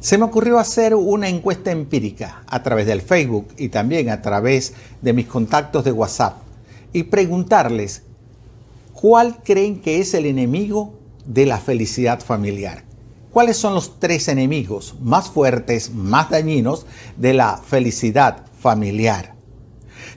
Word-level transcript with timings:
Se 0.00 0.16
me 0.16 0.24
ocurrió 0.24 0.60
hacer 0.60 0.94
una 0.94 1.28
encuesta 1.28 1.72
empírica 1.72 2.44
a 2.46 2.62
través 2.62 2.86
del 2.86 3.02
Facebook 3.02 3.48
y 3.56 3.68
también 3.68 4.10
a 4.10 4.22
través 4.22 4.74
de 5.02 5.12
mis 5.12 5.26
contactos 5.26 5.82
de 5.84 5.90
WhatsApp 5.90 6.36
y 6.92 7.02
preguntarles 7.02 8.02
cuál 8.92 9.42
creen 9.42 9.80
que 9.80 9.98
es 9.98 10.14
el 10.14 10.26
enemigo 10.26 10.94
de 11.26 11.46
la 11.46 11.58
felicidad 11.58 12.20
familiar. 12.20 12.84
¿Cuáles 13.32 13.56
son 13.56 13.74
los 13.74 13.98
tres 13.98 14.28
enemigos 14.28 14.94
más 15.02 15.30
fuertes, 15.30 15.92
más 15.92 16.30
dañinos 16.30 16.86
de 17.16 17.34
la 17.34 17.56
felicidad 17.56 18.46
familiar? 18.56 19.34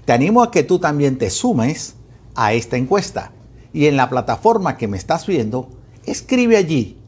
Te 0.06 0.14
animo 0.14 0.44
a 0.44 0.52
que 0.52 0.62
tú 0.62 0.78
también 0.78 1.18
te 1.18 1.32
sumes 1.32 1.96
a 2.36 2.54
esta 2.54 2.78
encuesta 2.78 3.32
y 3.74 3.88
en 3.88 3.98
la 3.98 4.12
plataforma 4.12 4.78
que 4.78 4.88
me 4.88 4.98
estás 4.98 5.26
viendo, 5.26 5.70
escribe 6.06 6.58
allí 6.58 7.01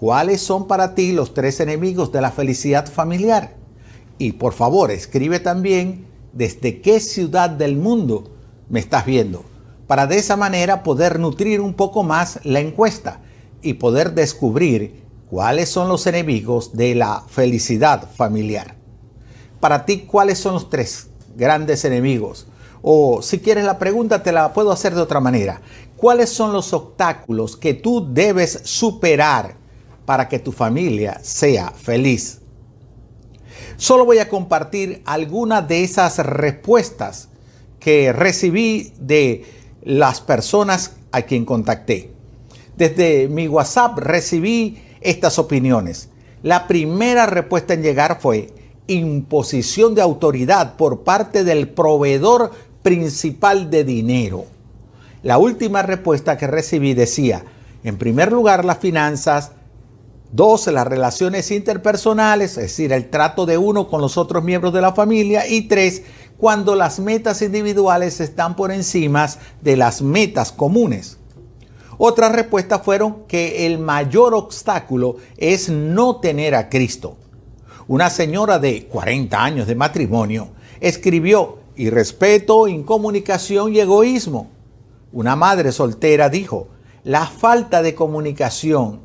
cuáles 0.00 0.40
son 0.40 0.66
para 0.66 0.94
ti 0.94 1.12
los 1.12 1.34
tres 1.34 1.60
enemigos 1.60 2.10
de 2.10 2.22
la 2.22 2.30
felicidad 2.30 2.90
familiar. 2.90 3.54
Y 4.16 4.32
por 4.32 4.54
favor, 4.54 4.90
escribe 4.90 5.40
también 5.40 6.06
desde 6.32 6.80
qué 6.80 7.00
ciudad 7.00 7.50
del 7.50 7.76
mundo 7.76 8.30
me 8.70 8.80
estás 8.80 9.04
viendo, 9.04 9.44
para 9.86 10.06
de 10.06 10.16
esa 10.16 10.36
manera 10.36 10.82
poder 10.82 11.20
nutrir 11.20 11.60
un 11.60 11.74
poco 11.74 12.02
más 12.02 12.40
la 12.44 12.60
encuesta 12.60 13.20
y 13.60 13.74
poder 13.74 14.14
descubrir 14.14 15.04
cuáles 15.28 15.68
son 15.68 15.88
los 15.90 16.06
enemigos 16.06 16.74
de 16.74 16.94
la 16.94 17.22
felicidad 17.28 18.08
familiar. 18.10 18.76
Para 19.60 19.84
ti, 19.84 20.06
¿cuáles 20.06 20.38
son 20.38 20.54
los 20.54 20.70
tres 20.70 21.10
grandes 21.36 21.84
enemigos? 21.84 22.46
O 22.80 23.20
si 23.20 23.38
quieres 23.38 23.64
la 23.64 23.78
pregunta, 23.78 24.22
te 24.22 24.32
la 24.32 24.54
puedo 24.54 24.72
hacer 24.72 24.94
de 24.94 25.02
otra 25.02 25.20
manera. 25.20 25.60
¿Cuáles 25.98 26.30
son 26.30 26.54
los 26.54 26.72
obstáculos 26.72 27.58
que 27.58 27.74
tú 27.74 28.08
debes 28.14 28.62
superar 28.64 29.59
para 30.10 30.28
que 30.28 30.40
tu 30.40 30.50
familia 30.50 31.20
sea 31.22 31.70
feliz? 31.70 32.40
Solo 33.76 34.04
voy 34.04 34.18
a 34.18 34.28
compartir 34.28 35.02
algunas 35.04 35.68
de 35.68 35.84
esas 35.84 36.18
respuestas 36.18 37.28
que 37.78 38.12
recibí 38.12 38.92
de 38.98 39.44
las 39.84 40.20
personas 40.20 40.96
a 41.12 41.22
quien 41.22 41.44
contacté. 41.44 42.10
Desde 42.76 43.28
mi 43.28 43.46
WhatsApp 43.46 43.98
recibí 43.98 44.82
estas 45.00 45.38
opiniones. 45.38 46.08
La 46.42 46.66
primera 46.66 47.26
respuesta 47.26 47.74
en 47.74 47.82
llegar 47.82 48.18
fue 48.20 48.52
imposición 48.88 49.94
de 49.94 50.02
autoridad 50.02 50.74
por 50.74 51.04
parte 51.04 51.44
del 51.44 51.68
proveedor 51.68 52.50
principal 52.82 53.70
de 53.70 53.84
dinero. 53.84 54.46
La 55.22 55.38
última 55.38 55.82
respuesta 55.82 56.36
que 56.36 56.48
recibí 56.48 56.94
decía, 56.94 57.44
en 57.84 57.96
primer 57.96 58.32
lugar, 58.32 58.64
las 58.64 58.78
finanzas, 58.78 59.52
dos, 60.32 60.66
las 60.68 60.86
relaciones 60.86 61.50
interpersonales, 61.50 62.52
es 62.52 62.64
decir, 62.64 62.92
el 62.92 63.10
trato 63.10 63.46
de 63.46 63.58
uno 63.58 63.88
con 63.88 64.00
los 64.00 64.16
otros 64.16 64.44
miembros 64.44 64.72
de 64.72 64.80
la 64.80 64.92
familia, 64.92 65.46
y 65.46 65.62
tres, 65.62 66.02
cuando 66.36 66.74
las 66.74 67.00
metas 67.00 67.42
individuales 67.42 68.20
están 68.20 68.56
por 68.56 68.72
encima 68.72 69.28
de 69.60 69.76
las 69.76 70.02
metas 70.02 70.52
comunes. 70.52 71.18
Otras 71.98 72.32
respuestas 72.32 72.80
fueron 72.82 73.24
que 73.28 73.66
el 73.66 73.78
mayor 73.78 74.34
obstáculo 74.34 75.16
es 75.36 75.68
no 75.68 76.16
tener 76.16 76.54
a 76.54 76.70
Cristo. 76.70 77.18
Una 77.88 78.08
señora 78.08 78.58
de 78.58 78.86
40 78.86 79.42
años 79.42 79.66
de 79.66 79.74
matrimonio 79.74 80.48
escribió, 80.80 81.58
irrespeto, 81.76 82.68
incomunicación 82.68 83.74
y 83.74 83.80
egoísmo. 83.80 84.48
Una 85.12 85.36
madre 85.36 85.72
soltera 85.72 86.28
dijo, 86.30 86.68
la 87.04 87.26
falta 87.26 87.82
de 87.82 87.94
comunicación, 87.94 89.00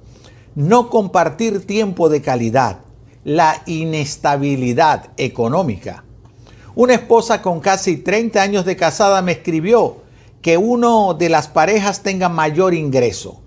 no 0.55 0.89
compartir 0.89 1.65
tiempo 1.65 2.09
de 2.09 2.21
calidad, 2.21 2.79
la 3.23 3.61
inestabilidad 3.65 5.11
económica. 5.17 6.03
Una 6.75 6.93
esposa 6.93 7.41
con 7.41 7.59
casi 7.59 7.97
30 7.97 8.41
años 8.41 8.65
de 8.65 8.75
casada 8.75 9.21
me 9.21 9.33
escribió, 9.33 9.97
que 10.41 10.57
uno 10.57 11.13
de 11.13 11.29
las 11.29 11.47
parejas 11.47 12.03
tenga 12.03 12.29
mayor 12.29 12.73
ingreso. 12.73 13.41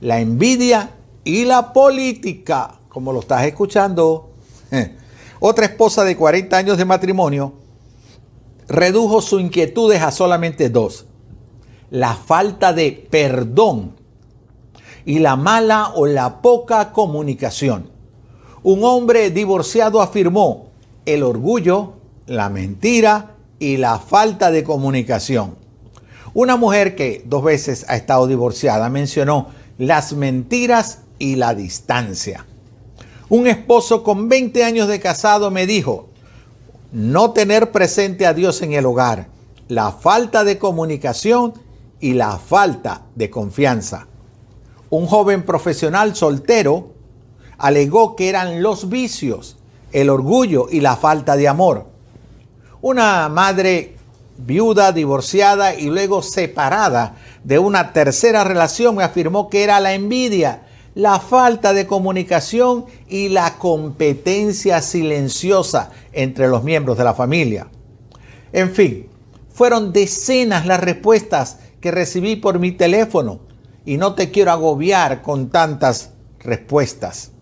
La 0.00 0.20
envidia 0.20 0.90
y 1.24 1.44
la 1.44 1.72
política, 1.72 2.80
como 2.88 3.12
lo 3.12 3.20
estás 3.20 3.44
escuchando. 3.44 4.30
Otra 5.40 5.64
esposa 5.64 6.04
de 6.04 6.16
40 6.16 6.56
años 6.56 6.76
de 6.76 6.84
matrimonio 6.84 7.54
redujo 8.68 9.22
sus 9.22 9.40
inquietudes 9.40 10.02
a 10.02 10.10
solamente 10.10 10.68
dos. 10.68 11.06
La 11.90 12.14
falta 12.14 12.72
de 12.72 13.06
perdón 13.10 13.96
y 15.04 15.18
la 15.18 15.36
mala 15.36 15.92
o 15.94 16.06
la 16.06 16.42
poca 16.42 16.92
comunicación. 16.92 17.90
Un 18.62 18.84
hombre 18.84 19.30
divorciado 19.30 20.00
afirmó 20.00 20.70
el 21.04 21.22
orgullo, 21.22 21.94
la 22.26 22.48
mentira 22.48 23.36
y 23.58 23.76
la 23.76 23.98
falta 23.98 24.50
de 24.50 24.64
comunicación. 24.64 25.56
Una 26.34 26.56
mujer 26.56 26.94
que 26.94 27.22
dos 27.26 27.44
veces 27.44 27.84
ha 27.88 27.96
estado 27.96 28.26
divorciada 28.26 28.88
mencionó 28.88 29.48
las 29.78 30.12
mentiras 30.12 31.00
y 31.18 31.36
la 31.36 31.54
distancia. 31.54 32.46
Un 33.28 33.46
esposo 33.46 34.02
con 34.02 34.28
20 34.28 34.64
años 34.64 34.88
de 34.88 35.00
casado 35.00 35.50
me 35.50 35.66
dijo, 35.66 36.08
no 36.92 37.32
tener 37.32 37.72
presente 37.72 38.26
a 38.26 38.34
Dios 38.34 38.62
en 38.62 38.72
el 38.74 38.86
hogar, 38.86 39.28
la 39.68 39.90
falta 39.92 40.44
de 40.44 40.58
comunicación 40.58 41.54
y 42.00 42.12
la 42.12 42.38
falta 42.38 43.02
de 43.14 43.30
confianza. 43.30 44.06
Un 44.92 45.06
joven 45.06 45.44
profesional 45.44 46.14
soltero 46.14 46.92
alegó 47.56 48.14
que 48.14 48.28
eran 48.28 48.62
los 48.62 48.90
vicios, 48.90 49.56
el 49.90 50.10
orgullo 50.10 50.66
y 50.70 50.80
la 50.80 50.96
falta 50.96 51.34
de 51.34 51.48
amor. 51.48 51.86
Una 52.82 53.30
madre 53.30 53.96
viuda, 54.36 54.92
divorciada 54.92 55.74
y 55.74 55.86
luego 55.86 56.20
separada 56.20 57.16
de 57.42 57.58
una 57.58 57.94
tercera 57.94 58.44
relación, 58.44 58.96
me 58.96 59.02
afirmó 59.02 59.48
que 59.48 59.64
era 59.64 59.80
la 59.80 59.94
envidia, 59.94 60.64
la 60.94 61.20
falta 61.20 61.72
de 61.72 61.86
comunicación 61.86 62.84
y 63.08 63.30
la 63.30 63.56
competencia 63.56 64.82
silenciosa 64.82 65.90
entre 66.12 66.48
los 66.48 66.64
miembros 66.64 66.98
de 66.98 67.04
la 67.04 67.14
familia. 67.14 67.68
En 68.52 68.70
fin, 68.72 69.06
fueron 69.54 69.94
decenas 69.94 70.66
las 70.66 70.80
respuestas 70.80 71.60
que 71.80 71.90
recibí 71.90 72.36
por 72.36 72.58
mi 72.58 72.72
teléfono 72.72 73.51
y 73.84 73.96
no 73.96 74.14
te 74.14 74.30
quiero 74.30 74.52
agobiar 74.52 75.22
con 75.22 75.50
tantas 75.50 76.10
respuestas. 76.38 77.32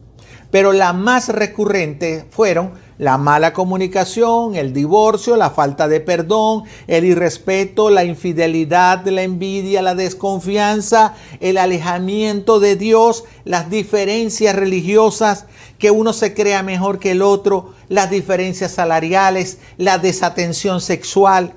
Pero 0.51 0.73
la 0.73 0.93
más 0.93 1.28
recurrente 1.28 2.27
fueron 2.31 2.73
la 2.99 3.17
mala 3.17 3.55
comunicación, 3.55 4.56
el 4.56 4.75
divorcio, 4.75 5.37
la 5.37 5.51
falta 5.51 5.89
de 5.89 6.01
perdón, 6.01 6.65
el 6.87 7.06
irrespeto, 7.06 7.89
la 7.89 8.05
infidelidad, 8.05 9.06
la 9.06 9.23
envidia, 9.23 9.81
la 9.81 9.95
desconfianza, 9.95 11.15
el 11.41 11.56
alejamiento 11.56 12.61
de 12.61 12.77
Dios, 12.77 13.25
las 13.45 13.71
diferencias 13.71 14.55
religiosas, 14.55 15.47
que 15.78 15.91
uno 15.91 16.12
se 16.12 16.34
crea 16.34 16.62
mejor 16.62 16.99
que 16.99 17.12
el 17.12 17.22
otro, 17.22 17.72
las 17.89 18.11
diferencias 18.11 18.72
salariales, 18.72 19.59
la 19.78 19.97
desatención 19.97 20.83
sexual, 20.83 21.55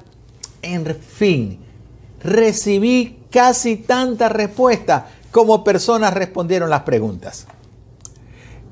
en 0.61 0.95
fin, 0.95 1.59
recibí 2.23 3.17
casi 3.33 3.77
tantas 3.77 4.31
respuestas 4.31 5.05
como 5.31 5.63
personas 5.63 6.13
respondieron 6.13 6.69
las 6.69 6.83
preguntas. 6.83 7.47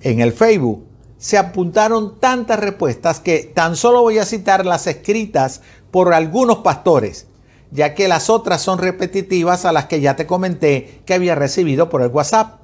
En 0.01 0.21
el 0.21 0.31
Facebook 0.31 0.85
se 1.17 1.39
apuntaron 1.39 2.19
tantas 2.19 2.59
respuestas 2.59 3.19
que 3.19 3.51
tan 3.53 3.75
solo 3.75 4.03
voy 4.03 4.19
a 4.19 4.25
citar 4.25 4.65
las 4.65 4.85
escritas 4.85 5.61
por 5.89 6.13
algunos 6.13 6.59
pastores, 6.59 7.25
ya 7.71 7.95
que 7.95 8.07
las 8.07 8.29
otras 8.29 8.61
son 8.61 8.77
repetitivas 8.77 9.65
a 9.65 9.71
las 9.71 9.85
que 9.85 9.99
ya 9.99 10.15
te 10.15 10.27
comenté 10.27 11.01
que 11.05 11.15
había 11.15 11.33
recibido 11.33 11.89
por 11.89 12.03
el 12.03 12.09
WhatsApp. 12.09 12.59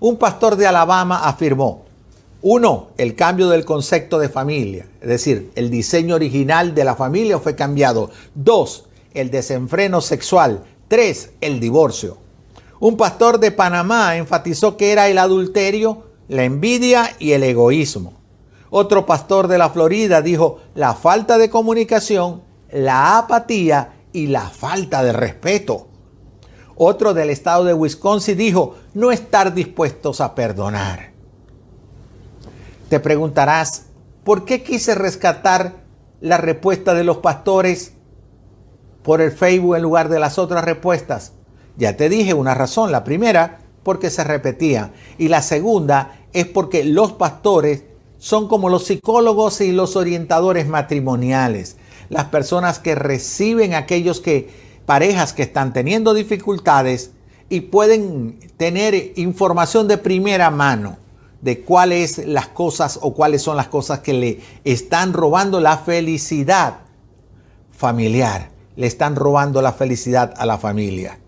Un 0.00 0.16
pastor 0.16 0.56
de 0.56 0.66
Alabama 0.66 1.28
afirmó, 1.28 1.84
uno, 2.42 2.88
el 2.98 3.14
cambio 3.14 3.48
del 3.48 3.64
concepto 3.64 4.18
de 4.18 4.28
familia, 4.28 4.86
es 5.00 5.08
decir, 5.08 5.52
el 5.54 5.70
diseño 5.70 6.16
original 6.16 6.74
de 6.74 6.84
la 6.84 6.96
familia 6.96 7.38
fue 7.38 7.56
cambiado. 7.56 8.10
Dos, 8.34 8.86
el 9.14 9.30
desenfreno 9.30 10.00
sexual. 10.00 10.64
Tres, 10.88 11.30
el 11.40 11.60
divorcio. 11.60 12.18
Un 12.80 12.96
pastor 12.96 13.38
de 13.38 13.50
Panamá 13.50 14.16
enfatizó 14.16 14.76
que 14.76 14.92
era 14.92 15.08
el 15.08 15.18
adulterio 15.18 16.08
la 16.28 16.44
envidia 16.44 17.16
y 17.18 17.32
el 17.32 17.42
egoísmo. 17.42 18.12
Otro 18.70 19.06
pastor 19.06 19.48
de 19.48 19.58
la 19.58 19.70
Florida 19.70 20.20
dijo 20.20 20.60
la 20.74 20.94
falta 20.94 21.38
de 21.38 21.48
comunicación, 21.48 22.42
la 22.70 23.18
apatía 23.18 23.94
y 24.12 24.26
la 24.26 24.42
falta 24.42 25.02
de 25.02 25.12
respeto. 25.12 25.88
Otro 26.76 27.14
del 27.14 27.30
estado 27.30 27.64
de 27.64 27.74
Wisconsin 27.74 28.36
dijo 28.36 28.76
no 28.94 29.10
estar 29.10 29.54
dispuestos 29.54 30.20
a 30.20 30.34
perdonar. 30.34 31.12
Te 32.90 33.00
preguntarás, 33.00 33.86
¿por 34.22 34.44
qué 34.44 34.62
quise 34.62 34.94
rescatar 34.94 35.76
la 36.20 36.36
respuesta 36.36 36.94
de 36.94 37.04
los 37.04 37.18
pastores 37.18 37.94
por 39.08 39.22
el 39.22 39.32
Facebook 39.32 39.74
en 39.74 39.80
lugar 39.80 40.10
de 40.10 40.20
las 40.20 40.36
otras 40.36 40.62
respuestas? 40.62 41.32
Ya 41.78 41.96
te 41.96 42.10
dije 42.10 42.34
una 42.34 42.52
razón. 42.52 42.92
La 42.92 43.04
primera, 43.04 43.60
porque 43.82 44.10
se 44.10 44.22
repetía. 44.22 44.92
Y 45.16 45.28
la 45.28 45.40
segunda 45.40 46.18
es 46.34 46.44
porque 46.44 46.84
los 46.84 47.12
pastores 47.12 47.84
son 48.18 48.48
como 48.48 48.68
los 48.68 48.84
psicólogos 48.84 49.62
y 49.62 49.72
los 49.72 49.96
orientadores 49.96 50.68
matrimoniales, 50.68 51.78
las 52.10 52.26
personas 52.26 52.80
que 52.80 52.94
reciben 52.94 53.72
aquellos 53.72 54.20
que 54.20 54.50
parejas 54.84 55.32
que 55.32 55.44
están 55.44 55.72
teniendo 55.72 56.12
dificultades 56.12 57.12
y 57.48 57.62
pueden 57.62 58.38
tener 58.58 59.14
información 59.16 59.88
de 59.88 59.96
primera 59.96 60.50
mano 60.50 60.98
de 61.40 61.62
cuáles 61.62 62.26
las 62.26 62.48
cosas 62.48 62.98
o 63.00 63.14
cuáles 63.14 63.40
son 63.40 63.56
las 63.56 63.68
cosas 63.68 64.00
que 64.00 64.12
le 64.12 64.40
están 64.64 65.14
robando 65.14 65.60
la 65.60 65.78
felicidad 65.78 66.80
familiar, 67.70 68.57
le 68.78 68.86
están 68.86 69.16
robando 69.16 69.60
la 69.60 69.72
felicidad 69.72 70.32
a 70.36 70.46
la 70.46 70.56
familia. 70.56 71.18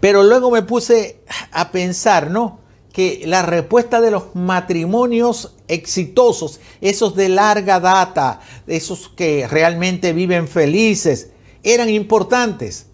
Pero 0.00 0.22
luego 0.22 0.50
me 0.50 0.60
puse 0.60 1.22
a 1.50 1.72
pensar, 1.72 2.30
¿no? 2.30 2.60
Que 2.92 3.22
la 3.24 3.40
respuesta 3.40 4.02
de 4.02 4.10
los 4.10 4.34
matrimonios 4.34 5.56
exitosos, 5.66 6.60
esos 6.82 7.16
de 7.16 7.30
larga 7.30 7.80
data, 7.80 8.40
esos 8.66 9.08
que 9.08 9.48
realmente 9.48 10.12
viven 10.12 10.46
felices, 10.46 11.30
eran 11.62 11.88
importantes, 11.88 12.88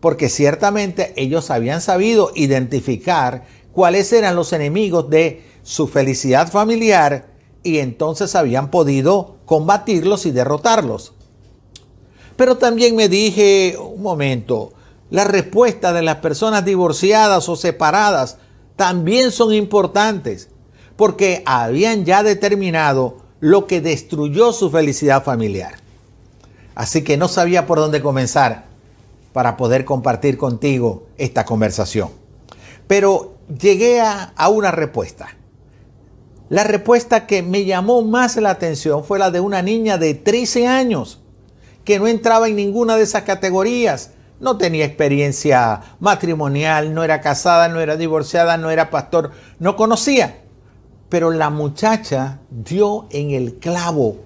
porque 0.00 0.28
ciertamente 0.28 1.14
ellos 1.16 1.52
habían 1.52 1.80
sabido 1.80 2.32
identificar 2.34 3.44
cuáles 3.72 4.12
eran 4.12 4.34
los 4.34 4.52
enemigos 4.52 5.08
de 5.08 5.44
su 5.62 5.86
felicidad 5.86 6.50
familiar 6.50 7.28
y 7.62 7.78
entonces 7.78 8.34
habían 8.34 8.72
podido 8.72 9.36
combatirlos 9.46 10.26
y 10.26 10.32
derrotarlos. 10.32 11.14
Pero 12.38 12.56
también 12.56 12.94
me 12.94 13.08
dije, 13.08 13.76
un 13.76 14.00
momento, 14.00 14.72
la 15.10 15.24
respuesta 15.24 15.92
de 15.92 16.02
las 16.02 16.18
personas 16.18 16.64
divorciadas 16.64 17.48
o 17.48 17.56
separadas 17.56 18.38
también 18.76 19.32
son 19.32 19.52
importantes, 19.52 20.48
porque 20.94 21.42
habían 21.46 22.04
ya 22.04 22.22
determinado 22.22 23.16
lo 23.40 23.66
que 23.66 23.80
destruyó 23.80 24.52
su 24.52 24.70
felicidad 24.70 25.24
familiar. 25.24 25.80
Así 26.76 27.02
que 27.02 27.16
no 27.16 27.26
sabía 27.26 27.66
por 27.66 27.80
dónde 27.80 28.00
comenzar 28.00 28.66
para 29.32 29.56
poder 29.56 29.84
compartir 29.84 30.38
contigo 30.38 31.08
esta 31.16 31.44
conversación. 31.44 32.10
Pero 32.86 33.34
llegué 33.48 34.00
a, 34.00 34.32
a 34.36 34.48
una 34.48 34.70
respuesta. 34.70 35.36
La 36.50 36.62
respuesta 36.62 37.26
que 37.26 37.42
me 37.42 37.64
llamó 37.64 38.02
más 38.02 38.36
la 38.36 38.50
atención 38.50 39.02
fue 39.02 39.18
la 39.18 39.32
de 39.32 39.40
una 39.40 39.60
niña 39.60 39.98
de 39.98 40.14
13 40.14 40.68
años 40.68 41.18
que 41.88 41.98
no 41.98 42.06
entraba 42.06 42.48
en 42.48 42.56
ninguna 42.56 42.96
de 42.96 43.02
esas 43.02 43.22
categorías. 43.22 44.10
No 44.40 44.58
tenía 44.58 44.84
experiencia 44.84 45.80
matrimonial, 46.00 46.92
no 46.92 47.02
era 47.02 47.22
casada, 47.22 47.66
no 47.68 47.80
era 47.80 47.96
divorciada, 47.96 48.58
no 48.58 48.68
era 48.68 48.90
pastor, 48.90 49.30
no 49.58 49.74
conocía. 49.74 50.42
Pero 51.08 51.30
la 51.30 51.48
muchacha 51.48 52.40
dio 52.50 53.06
en 53.08 53.30
el 53.30 53.54
clavo. 53.54 54.18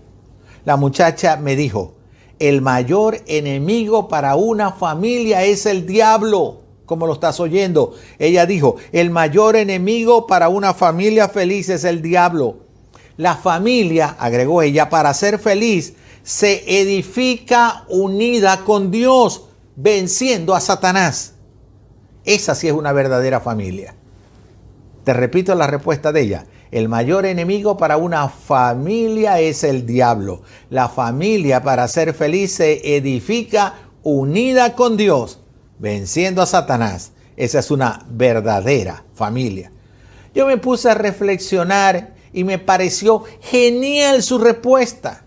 La 0.64 0.76
muchacha 0.76 1.36
me 1.36 1.54
dijo, 1.54 1.94
el 2.40 2.62
mayor 2.62 3.18
enemigo 3.26 4.08
para 4.08 4.34
una 4.34 4.72
familia 4.72 5.44
es 5.44 5.64
el 5.64 5.86
diablo 5.86 6.62
como 6.84 7.06
lo 7.06 7.12
estás 7.12 7.38
oyendo. 7.38 7.94
Ella 8.18 8.44
dijo, 8.44 8.74
el 8.90 9.10
mayor 9.10 9.54
enemigo 9.54 10.26
para 10.26 10.48
una 10.48 10.74
familia 10.74 11.28
feliz 11.28 11.68
es 11.68 11.84
el 11.84 12.02
diablo. 12.02 12.56
La 13.16 13.36
familia, 13.36 14.16
agregó 14.18 14.62
ella, 14.62 14.90
para 14.90 15.14
ser 15.14 15.38
feliz, 15.38 15.94
se 16.22 16.80
edifica 16.80 17.84
unida 17.88 18.64
con 18.64 18.90
Dios, 18.90 19.48
venciendo 19.76 20.54
a 20.54 20.60
Satanás. 20.60 21.34
Esa 22.24 22.54
sí 22.54 22.68
es 22.68 22.74
una 22.74 22.92
verdadera 22.92 23.40
familia. 23.40 23.94
Te 25.04 25.12
repito 25.12 25.54
la 25.54 25.66
respuesta 25.66 26.12
de 26.12 26.20
ella. 26.20 26.46
El 26.70 26.88
mayor 26.88 27.26
enemigo 27.26 27.76
para 27.76 27.96
una 27.96 28.28
familia 28.28 29.40
es 29.40 29.64
el 29.64 29.84
diablo. 29.84 30.42
La 30.70 30.88
familia 30.88 31.62
para 31.62 31.86
ser 31.88 32.14
feliz 32.14 32.54
se 32.54 32.96
edifica 32.96 33.74
unida 34.02 34.74
con 34.74 34.96
Dios, 34.96 35.40
venciendo 35.78 36.40
a 36.40 36.46
Satanás. 36.46 37.12
Esa 37.36 37.58
es 37.58 37.70
una 37.70 38.06
verdadera 38.08 39.04
familia. 39.14 39.72
Yo 40.34 40.46
me 40.46 40.56
puse 40.56 40.88
a 40.88 40.94
reflexionar 40.94 42.14
y 42.32 42.44
me 42.44 42.58
pareció 42.58 43.24
genial 43.40 44.22
su 44.22 44.38
respuesta. 44.38 45.24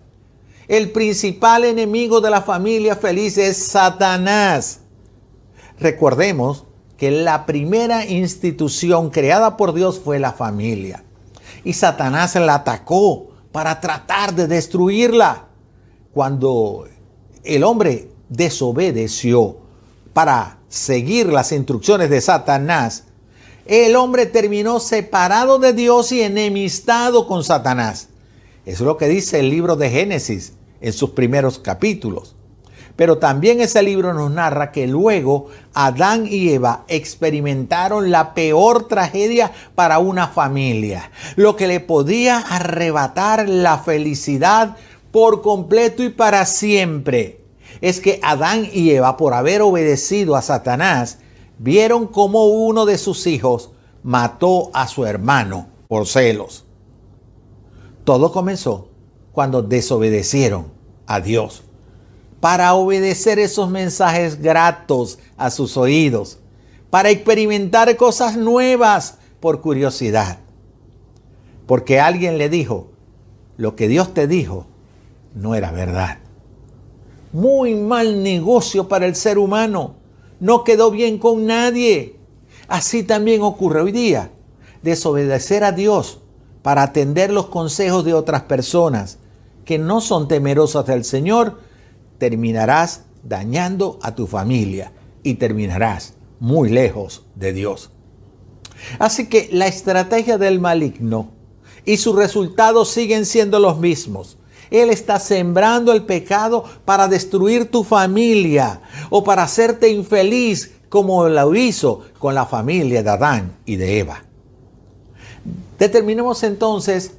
El 0.67 0.91
principal 0.91 1.63
enemigo 1.63 2.21
de 2.21 2.31
la 2.31 2.41
familia 2.41 2.95
feliz 2.95 3.37
es 3.37 3.57
Satanás. 3.57 4.79
Recordemos 5.79 6.65
que 6.97 7.11
la 7.11 7.45
primera 7.45 8.05
institución 8.05 9.11
creada 9.11 9.57
por 9.57 9.73
Dios 9.73 9.99
fue 9.99 10.17
la 10.17 10.33
familia. 10.33 11.03
Y 11.63 11.73
Satanás 11.73 12.35
la 12.35 12.55
atacó 12.55 13.27
para 13.51 13.79
tratar 13.79 14.33
de 14.33 14.47
destruirla. 14.47 15.47
Cuando 16.13 16.87
el 17.43 17.63
hombre 17.63 18.09
desobedeció 18.29 19.57
para 20.13 20.59
seguir 20.67 21.27
las 21.27 21.51
instrucciones 21.51 22.09
de 22.09 22.21
Satanás, 22.21 23.03
el 23.65 23.95
hombre 23.95 24.25
terminó 24.25 24.79
separado 24.79 25.59
de 25.59 25.73
Dios 25.73 26.11
y 26.11 26.21
enemistado 26.21 27.27
con 27.27 27.43
Satanás. 27.43 28.09
Eso 28.65 28.83
es 28.83 28.87
lo 28.87 28.97
que 28.97 29.07
dice 29.07 29.39
el 29.39 29.49
libro 29.49 29.75
de 29.75 29.89
Génesis 29.89 30.53
en 30.81 30.93
sus 30.93 31.11
primeros 31.11 31.59
capítulos. 31.59 32.35
Pero 32.95 33.17
también 33.17 33.59
ese 33.59 33.83
libro 33.83 34.13
nos 34.13 34.31
narra 34.31 34.71
que 34.71 34.87
luego 34.87 35.47
Adán 35.73 36.25
y 36.29 36.49
Eva 36.49 36.85
experimentaron 36.87 38.09
la 38.09 38.33
peor 38.33 38.87
tragedia 38.87 39.51
para 39.75 39.99
una 39.99 40.29
familia, 40.29 41.11
lo 41.35 41.57
que 41.57 41.67
le 41.67 41.81
podía 41.81 42.37
arrebatar 42.37 43.49
la 43.49 43.79
felicidad 43.79 44.77
por 45.11 45.41
completo 45.41 46.03
y 46.03 46.09
para 46.09 46.45
siempre 46.45 47.41
es 47.81 47.99
que 47.99 48.19
Adán 48.23 48.67
y 48.71 48.91
Eva, 48.91 49.17
por 49.17 49.33
haber 49.33 49.61
obedecido 49.61 50.35
a 50.35 50.41
Satanás, 50.41 51.19
vieron 51.59 52.07
cómo 52.07 52.45
uno 52.45 52.85
de 52.85 52.97
sus 52.97 53.27
hijos 53.27 53.71
mató 54.03 54.71
a 54.73 54.87
su 54.87 55.05
hermano 55.05 55.67
por 55.87 56.07
celos. 56.07 56.64
Todo 58.05 58.31
comenzó 58.31 58.87
cuando 59.31 59.61
desobedecieron 59.63 60.67
a 61.07 61.19
Dios 61.19 61.63
para 62.39 62.75
obedecer 62.75 63.39
esos 63.39 63.71
mensajes 63.71 64.39
gratos 64.39 65.17
a 65.35 65.49
sus 65.49 65.77
oídos, 65.77 66.37
para 66.91 67.09
experimentar 67.09 67.95
cosas 67.97 68.37
nuevas 68.37 69.17
por 69.39 69.61
curiosidad. 69.61 70.37
Porque 71.65 71.99
alguien 71.99 72.37
le 72.37 72.47
dijo, 72.47 72.91
lo 73.57 73.75
que 73.75 73.87
Dios 73.87 74.13
te 74.13 74.27
dijo 74.27 74.67
no 75.33 75.55
era 75.55 75.71
verdad. 75.71 76.19
Muy 77.33 77.73
mal 77.73 78.21
negocio 78.21 78.87
para 78.87 79.07
el 79.07 79.15
ser 79.15 79.39
humano. 79.39 79.95
No 80.39 80.63
quedó 80.63 80.91
bien 80.91 81.17
con 81.17 81.47
nadie. 81.47 82.17
Así 82.67 83.01
también 83.01 83.41
ocurre 83.41 83.81
hoy 83.81 83.91
día. 83.91 84.29
Desobedecer 84.83 85.63
a 85.63 85.71
Dios 85.71 86.21
para 86.65 86.81
atender 86.81 87.29
los 87.29 87.45
consejos 87.45 88.03
de 88.05 88.15
otras 88.15 88.41
personas 88.41 89.19
que 89.65 89.77
no 89.77 90.01
son 90.01 90.27
temerosas 90.27 90.87
del 90.87 91.05
Señor, 91.05 91.59
terminarás 92.17 93.03
dañando 93.21 93.99
a 94.01 94.15
tu 94.15 94.25
familia 94.25 94.91
y 95.21 95.35
terminarás 95.35 96.15
muy 96.39 96.71
lejos 96.71 97.21
de 97.35 97.53
Dios. 97.53 97.91
Así 98.97 99.29
que 99.29 99.47
la 99.51 99.67
estrategia 99.67 100.39
del 100.39 100.59
maligno 100.59 101.29
y 101.85 101.97
sus 101.97 102.15
resultados 102.15 102.89
siguen 102.89 103.27
siendo 103.27 103.59
los 103.59 103.77
mismos. 103.77 104.39
Él 104.71 104.89
está 104.89 105.19
sembrando 105.19 105.93
el 105.93 106.01
pecado 106.01 106.63
para 106.83 107.07
destruir 107.07 107.69
tu 107.69 107.83
familia 107.83 108.81
o 109.11 109.23
para 109.23 109.43
hacerte 109.43 109.89
infeliz 109.89 110.71
como 110.89 111.29
lo 111.29 111.53
hizo 111.53 112.05
con 112.17 112.33
la 112.33 112.47
familia 112.47 113.03
de 113.03 113.09
Adán 113.11 113.55
y 113.67 113.75
de 113.75 113.99
Eva. 113.99 114.24
Determinemos 115.77 116.43
entonces 116.43 117.17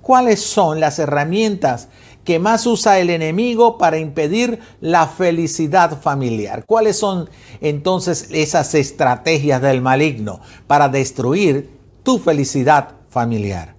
cuáles 0.00 0.40
son 0.40 0.80
las 0.80 0.98
herramientas 0.98 1.88
que 2.24 2.38
más 2.38 2.66
usa 2.66 2.98
el 2.98 3.10
enemigo 3.10 3.78
para 3.78 3.98
impedir 3.98 4.60
la 4.80 5.06
felicidad 5.06 6.00
familiar. 6.00 6.64
¿Cuáles 6.66 6.96
son 6.96 7.30
entonces 7.60 8.28
esas 8.30 8.74
estrategias 8.74 9.62
del 9.62 9.80
maligno 9.80 10.40
para 10.66 10.88
destruir 10.88 11.70
tu 12.02 12.18
felicidad 12.18 12.96
familiar? 13.08 13.74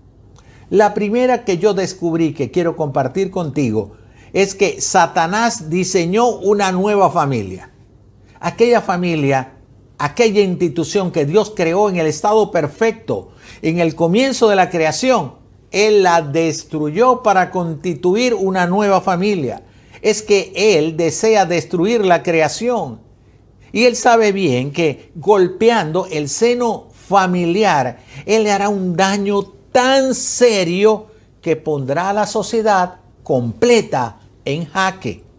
La 0.69 0.93
primera 0.93 1.43
que 1.43 1.57
yo 1.57 1.73
descubrí 1.73 2.33
que 2.33 2.49
quiero 2.49 2.75
compartir 2.75 3.29
contigo 3.29 3.93
es 4.33 4.55
que 4.55 4.79
Satanás 4.81 5.69
diseñó 5.69 6.27
una 6.29 6.71
nueva 6.71 7.11
familia. 7.11 7.71
Aquella 8.39 8.81
familia, 8.81 9.53
aquella 10.05 10.41
institución 10.41 11.11
que 11.11 11.25
Dios 11.25 11.53
creó 11.55 11.89
en 11.89 11.97
el 11.97 12.07
estado 12.07 12.51
perfecto, 12.51 13.29
en 13.61 13.79
el 13.79 13.95
comienzo 13.95 14.49
de 14.49 14.55
la 14.55 14.69
creación, 14.69 15.35
Él 15.71 16.03
la 16.03 16.21
destruyó 16.21 17.21
para 17.21 17.51
constituir 17.51 18.33
una 18.33 18.65
nueva 18.65 19.01
familia. 19.01 19.63
Es 20.01 20.23
que 20.23 20.51
Él 20.55 20.97
desea 20.97 21.45
destruir 21.45 22.03
la 22.03 22.23
creación. 22.23 22.99
Y 23.71 23.85
Él 23.85 23.95
sabe 23.95 24.31
bien 24.31 24.71
que 24.71 25.11
golpeando 25.15 26.07
el 26.11 26.29
seno 26.29 26.87
familiar, 26.91 27.99
Él 28.25 28.43
le 28.43 28.51
hará 28.51 28.69
un 28.69 28.95
daño 28.95 29.43
tan 29.71 30.15
serio 30.15 31.07
que 31.41 31.55
pondrá 31.55 32.09
a 32.09 32.13
la 32.13 32.25
sociedad 32.25 32.95
completa 33.23 34.19
en 34.45 34.65
jaque. 34.65 35.30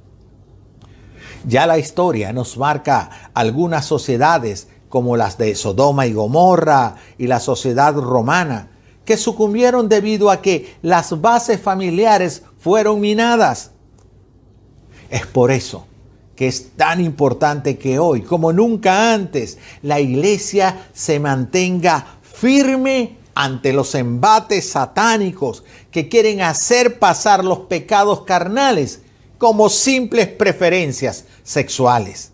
Ya 1.47 1.67
la 1.67 1.79
historia 1.79 2.33
nos 2.33 2.57
marca 2.57 3.31
algunas 3.35 3.85
sociedades 3.85 4.69
como 4.89 5.17
las 5.17 5.39
de 5.39 5.55
Sodoma 5.55 6.07
y 6.07 6.13
Gomorra 6.13 6.97
y 7.19 7.27
la 7.27 7.41
sociedad 7.41 7.95
romana, 7.95 8.71
que 9.05 9.17
sucumbieron 9.17 9.89
debido 9.89 10.31
a 10.31 10.43
que 10.43 10.77
las 10.83 11.21
bases 11.21 11.61
familiares 11.61 12.43
fueron 12.59 13.01
minadas. 13.01 13.71
Es 15.11 15.27
por 15.27 15.51
eso 15.51 15.87
que 16.37 16.49
es 16.49 16.73
tan 16.77 17.01
importante 17.01 17.79
que 17.79 17.99
hoy, 17.99 18.23
como 18.23 18.53
nunca 18.53 19.13
antes, 19.13 19.59
la 19.83 20.01
iglesia 20.01 20.89
se 20.93 21.21
mantenga 21.21 22.05
firme 22.23 23.19
ante 23.35 23.73
los 23.73 23.95
embates 23.95 24.71
satánicos 24.71 25.65
que 25.91 26.09
quieren 26.09 26.41
hacer 26.43 26.99
pasar 26.99 27.45
los 27.45 27.61
pecados 27.61 28.23
carnales 28.23 29.03
como 29.39 29.69
simples 29.69 30.29
preferencias 30.29 31.25
sexuales. 31.43 32.33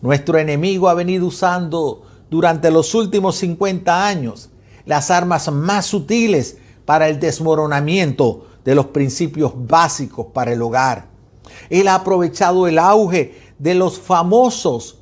Nuestro 0.00 0.38
enemigo 0.38 0.88
ha 0.88 0.94
venido 0.94 1.26
usando 1.26 2.02
durante 2.30 2.70
los 2.70 2.94
últimos 2.94 3.36
50 3.36 4.06
años 4.06 4.50
las 4.84 5.10
armas 5.10 5.50
más 5.52 5.86
sutiles 5.86 6.58
para 6.84 7.08
el 7.08 7.20
desmoronamiento 7.20 8.46
de 8.64 8.74
los 8.74 8.86
principios 8.86 9.52
básicos 9.54 10.26
para 10.32 10.52
el 10.52 10.62
hogar. 10.62 11.06
Él 11.70 11.88
ha 11.88 11.96
aprovechado 11.96 12.66
el 12.66 12.78
auge 12.78 13.34
de 13.58 13.74
los 13.74 13.98
famosos, 13.98 14.98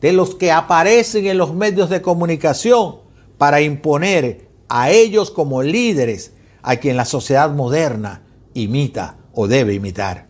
de 0.00 0.12
los 0.12 0.34
que 0.34 0.52
aparecen 0.52 1.26
en 1.26 1.38
los 1.38 1.54
medios 1.54 1.90
de 1.90 2.02
comunicación, 2.02 2.96
para 3.38 3.60
imponer 3.60 4.48
a 4.68 4.90
ellos 4.90 5.30
como 5.30 5.62
líderes 5.62 6.32
a 6.62 6.76
quien 6.76 6.96
la 6.96 7.04
sociedad 7.04 7.50
moderna 7.50 8.22
imita 8.54 9.16
o 9.32 9.46
debe 9.46 9.74
imitar. 9.74 10.27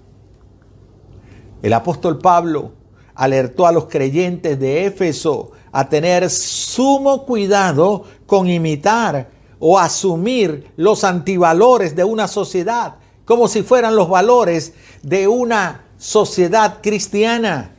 El 1.63 1.73
apóstol 1.73 2.19
Pablo 2.19 2.73
alertó 3.15 3.67
a 3.67 3.73
los 3.73 3.87
creyentes 3.87 4.59
de 4.61 4.87
Éfeso 4.87 5.51
a 5.73 5.89
tener 5.89 6.31
sumo 6.31 7.25
cuidado 7.27 8.05
con 8.27 8.49
imitar 8.49 9.31
o 9.59 9.79
asumir 9.79 10.73
los 10.77 11.03
antivalores 11.05 11.97
de 11.97 12.05
una 12.05 12.29
sociedad 12.29 12.97
como 13.29 13.47
si 13.47 13.63
fueran 13.63 13.95
los 13.95 14.09
valores 14.09 14.73
de 15.03 15.29
una 15.29 15.85
sociedad 15.99 16.79
cristiana, 16.83 17.77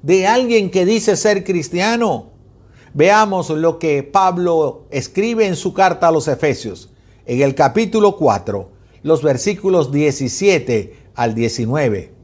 de 0.00 0.26
alguien 0.26 0.70
que 0.70 0.86
dice 0.86 1.16
ser 1.16 1.44
cristiano. 1.44 2.30
Veamos 2.94 3.50
lo 3.50 3.78
que 3.78 4.02
Pablo 4.02 4.86
escribe 4.90 5.46
en 5.46 5.54
su 5.54 5.74
carta 5.74 6.08
a 6.08 6.12
los 6.12 6.28
Efesios, 6.28 6.94
en 7.26 7.42
el 7.42 7.54
capítulo 7.54 8.16
4, 8.16 8.70
los 9.02 9.22
versículos 9.22 9.92
17 9.92 10.96
al 11.14 11.34
19. 11.34 12.15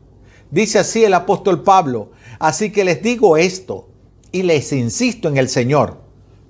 Dice 0.53 0.79
así 0.79 1.03
el 1.03 1.15
apóstol 1.15 1.63
Pablo, 1.63 2.11
así 2.39 2.71
que 2.71 2.85
les 2.85 3.03
digo 3.03 3.39
esto 3.39 3.89
y 4.33 4.43
les 4.43 4.71
insisto 4.73 5.29
en 5.29 5.39
el 5.39 5.49
Señor, 5.49 5.97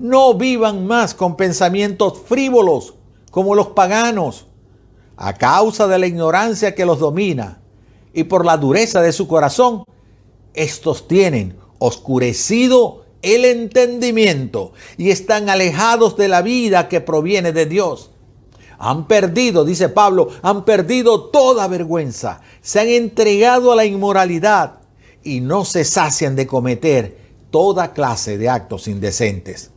no 0.01 0.35
vivan 0.35 0.85
más 0.87 1.15
con 1.15 1.37
pensamientos 1.37 2.21
frívolos 2.27 2.95
como 3.31 3.55
los 3.55 3.69
paganos, 3.69 4.49
a 5.17 5.35
causa 5.35 5.87
de 5.87 6.01
la 6.01 6.09
ignorancia 6.09 6.75
que 6.75 6.85
los 6.85 6.99
domina 6.99 7.61
y 8.13 8.25
por 8.25 8.45
la 8.45 8.57
dureza 8.57 9.01
de 9.01 9.13
su 9.13 9.29
corazón, 9.29 9.85
estos 10.53 11.07
tienen 11.07 11.57
oscurecido 11.79 13.05
el 13.23 13.45
entendimiento 13.45 14.73
y 14.97 15.11
están 15.11 15.49
alejados 15.49 16.17
de 16.17 16.27
la 16.27 16.43
vida 16.43 16.89
que 16.89 17.01
proviene 17.01 17.53
de 17.53 17.67
Dios. 17.67 18.11
Han 18.85 19.07
perdido, 19.07 19.65
dice 19.65 19.89
Pablo, 19.89 20.31
han 20.43 20.65
perdido 20.65 21.27
toda 21.27 21.69
vergüenza, 21.69 22.41
se 22.63 22.81
han 22.81 22.89
entregado 22.89 23.71
a 23.71 23.77
la 23.77 23.85
inmoralidad 23.85 24.81
y 25.23 25.41
no 25.41 25.65
se 25.65 25.85
sacian 25.85 26.35
de 26.35 26.49
cometer 26.49 27.17
toda 27.53 27.93
clase 27.93 28.39
de 28.39 28.49
actos 28.49 28.89
indecentes. 28.89 29.71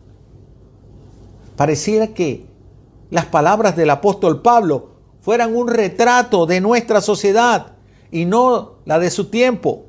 Pareciera 1.56 2.16
que 2.16 2.48
las 3.12 3.28
palabras 3.28 3.76
del 3.76 3.92
apóstol 3.92 4.42
Pablo 4.42 4.96
fueran 5.22 5.56
un 5.56 5.68
retrato 5.68 6.48
de 6.48 6.60
nuestra 6.60 7.00
sociedad 7.00 7.74
y 8.10 8.26
no 8.26 8.80
la 8.86 8.98
de 8.98 9.12
su 9.12 9.26
tiempo. 9.26 9.86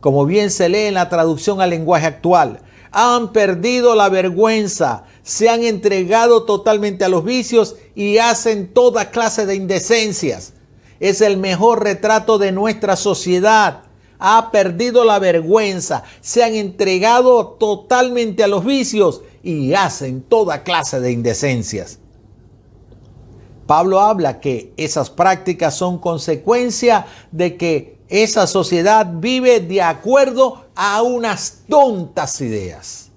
Como 0.00 0.24
bien 0.24 0.50
se 0.50 0.70
lee 0.70 0.86
en 0.86 0.94
la 0.94 1.10
traducción 1.10 1.60
al 1.60 1.68
lenguaje 1.68 2.06
actual, 2.06 2.62
han 2.90 3.32
perdido 3.32 3.94
la 3.94 4.08
vergüenza, 4.08 5.04
se 5.22 5.48
han 5.48 5.62
entregado 5.62 6.44
totalmente 6.44 7.04
a 7.04 7.08
los 7.08 7.24
vicios 7.24 7.76
y 7.94 8.18
hacen 8.18 8.72
toda 8.72 9.10
clase 9.10 9.46
de 9.46 9.54
indecencias. 9.54 10.54
Es 11.00 11.20
el 11.20 11.36
mejor 11.36 11.84
retrato 11.84 12.38
de 12.38 12.52
nuestra 12.52 12.96
sociedad. 12.96 13.82
Ha 14.18 14.50
perdido 14.50 15.04
la 15.04 15.18
vergüenza, 15.18 16.02
se 16.20 16.42
han 16.42 16.54
entregado 16.54 17.56
totalmente 17.60 18.42
a 18.42 18.48
los 18.48 18.64
vicios 18.64 19.22
y 19.42 19.74
hacen 19.74 20.22
toda 20.22 20.64
clase 20.64 20.98
de 21.00 21.12
indecencias. 21.12 22.00
Pablo 23.66 24.00
habla 24.00 24.40
que 24.40 24.72
esas 24.78 25.10
prácticas 25.10 25.76
son 25.76 25.98
consecuencia 25.98 27.06
de 27.30 27.56
que 27.58 27.98
esa 28.08 28.46
sociedad 28.46 29.06
vive 29.12 29.60
de 29.60 29.82
acuerdo 29.82 30.64
a 30.80 31.02
unas 31.02 31.64
tontas 31.68 32.40
ideas. 32.40 33.10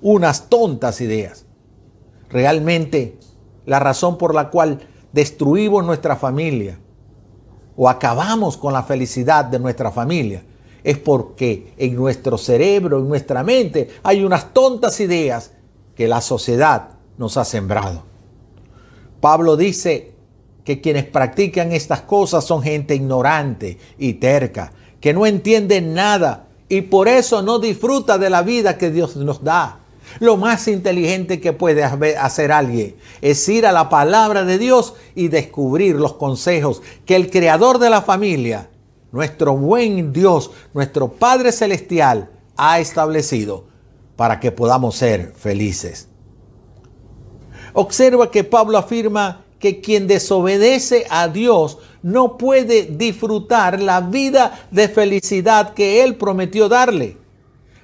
Unas 0.00 0.48
tontas 0.48 1.02
ideas. 1.02 1.44
Realmente 2.30 3.18
la 3.66 3.78
razón 3.78 4.16
por 4.16 4.34
la 4.34 4.48
cual 4.48 4.80
destruimos 5.12 5.84
nuestra 5.84 6.16
familia 6.16 6.78
o 7.76 7.90
acabamos 7.90 8.56
con 8.56 8.72
la 8.72 8.82
felicidad 8.84 9.44
de 9.44 9.58
nuestra 9.58 9.90
familia 9.90 10.44
es 10.82 10.96
porque 10.96 11.74
en 11.76 11.94
nuestro 11.94 12.38
cerebro, 12.38 13.00
en 13.00 13.08
nuestra 13.08 13.42
mente, 13.42 13.90
hay 14.02 14.24
unas 14.24 14.54
tontas 14.54 14.98
ideas 15.00 15.52
que 15.94 16.08
la 16.08 16.22
sociedad 16.22 16.88
nos 17.18 17.36
ha 17.36 17.44
sembrado. 17.44 18.02
Pablo 19.20 19.58
dice 19.58 20.14
que 20.64 20.80
quienes 20.80 21.04
practican 21.04 21.72
estas 21.72 22.00
cosas 22.00 22.44
son 22.44 22.62
gente 22.62 22.94
ignorante 22.94 23.76
y 23.98 24.14
terca, 24.14 24.72
que 25.00 25.12
no 25.12 25.26
entiende 25.26 25.82
nada 25.82 26.48
y 26.74 26.82
por 26.82 27.06
eso 27.06 27.40
no 27.40 27.60
disfruta 27.60 28.18
de 28.18 28.28
la 28.28 28.42
vida 28.42 28.76
que 28.76 28.90
Dios 28.90 29.14
nos 29.14 29.44
da. 29.44 29.78
Lo 30.18 30.36
más 30.36 30.66
inteligente 30.66 31.40
que 31.40 31.52
puede 31.52 31.84
hacer 31.84 32.50
alguien 32.50 32.96
es 33.20 33.48
ir 33.48 33.64
a 33.64 33.70
la 33.70 33.88
palabra 33.88 34.44
de 34.44 34.58
Dios 34.58 34.94
y 35.14 35.28
descubrir 35.28 35.94
los 35.94 36.14
consejos 36.14 36.82
que 37.06 37.14
el 37.14 37.30
creador 37.30 37.78
de 37.78 37.90
la 37.90 38.02
familia, 38.02 38.70
nuestro 39.12 39.56
buen 39.56 40.12
Dios, 40.12 40.50
nuestro 40.72 41.12
Padre 41.12 41.52
Celestial, 41.52 42.30
ha 42.56 42.80
establecido 42.80 43.66
para 44.16 44.40
que 44.40 44.50
podamos 44.50 44.96
ser 44.96 45.32
felices. 45.36 46.08
Observa 47.72 48.32
que 48.32 48.42
Pablo 48.42 48.78
afirma 48.78 49.43
que 49.64 49.80
quien 49.80 50.06
desobedece 50.06 51.06
a 51.08 51.26
Dios 51.28 51.78
no 52.02 52.36
puede 52.36 52.82
disfrutar 52.82 53.80
la 53.80 54.02
vida 54.02 54.66
de 54.70 54.90
felicidad 54.90 55.72
que 55.72 56.04
Él 56.04 56.16
prometió 56.16 56.68
darle. 56.68 57.16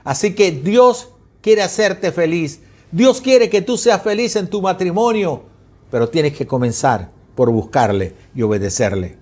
Así 0.05 0.35
que 0.35 0.53
Dios 0.53 1.09
quiere 1.41 1.63
hacerte 1.63 2.13
feliz. 2.13 2.61
Dios 2.93 3.23
quiere 3.23 3.49
que 3.49 3.63
tú 3.63 3.79
seas 3.79 4.03
feliz 4.03 4.37
en 4.37 4.49
tu 4.49 4.61
matrimonio, 4.61 5.45
pero 5.91 6.11
tienes 6.11 6.37
que 6.37 6.47
comenzar 6.47 7.11
por 7.35 7.51
buscarle 7.51 8.13
y 8.35 8.43
obedecerle. 8.43 9.17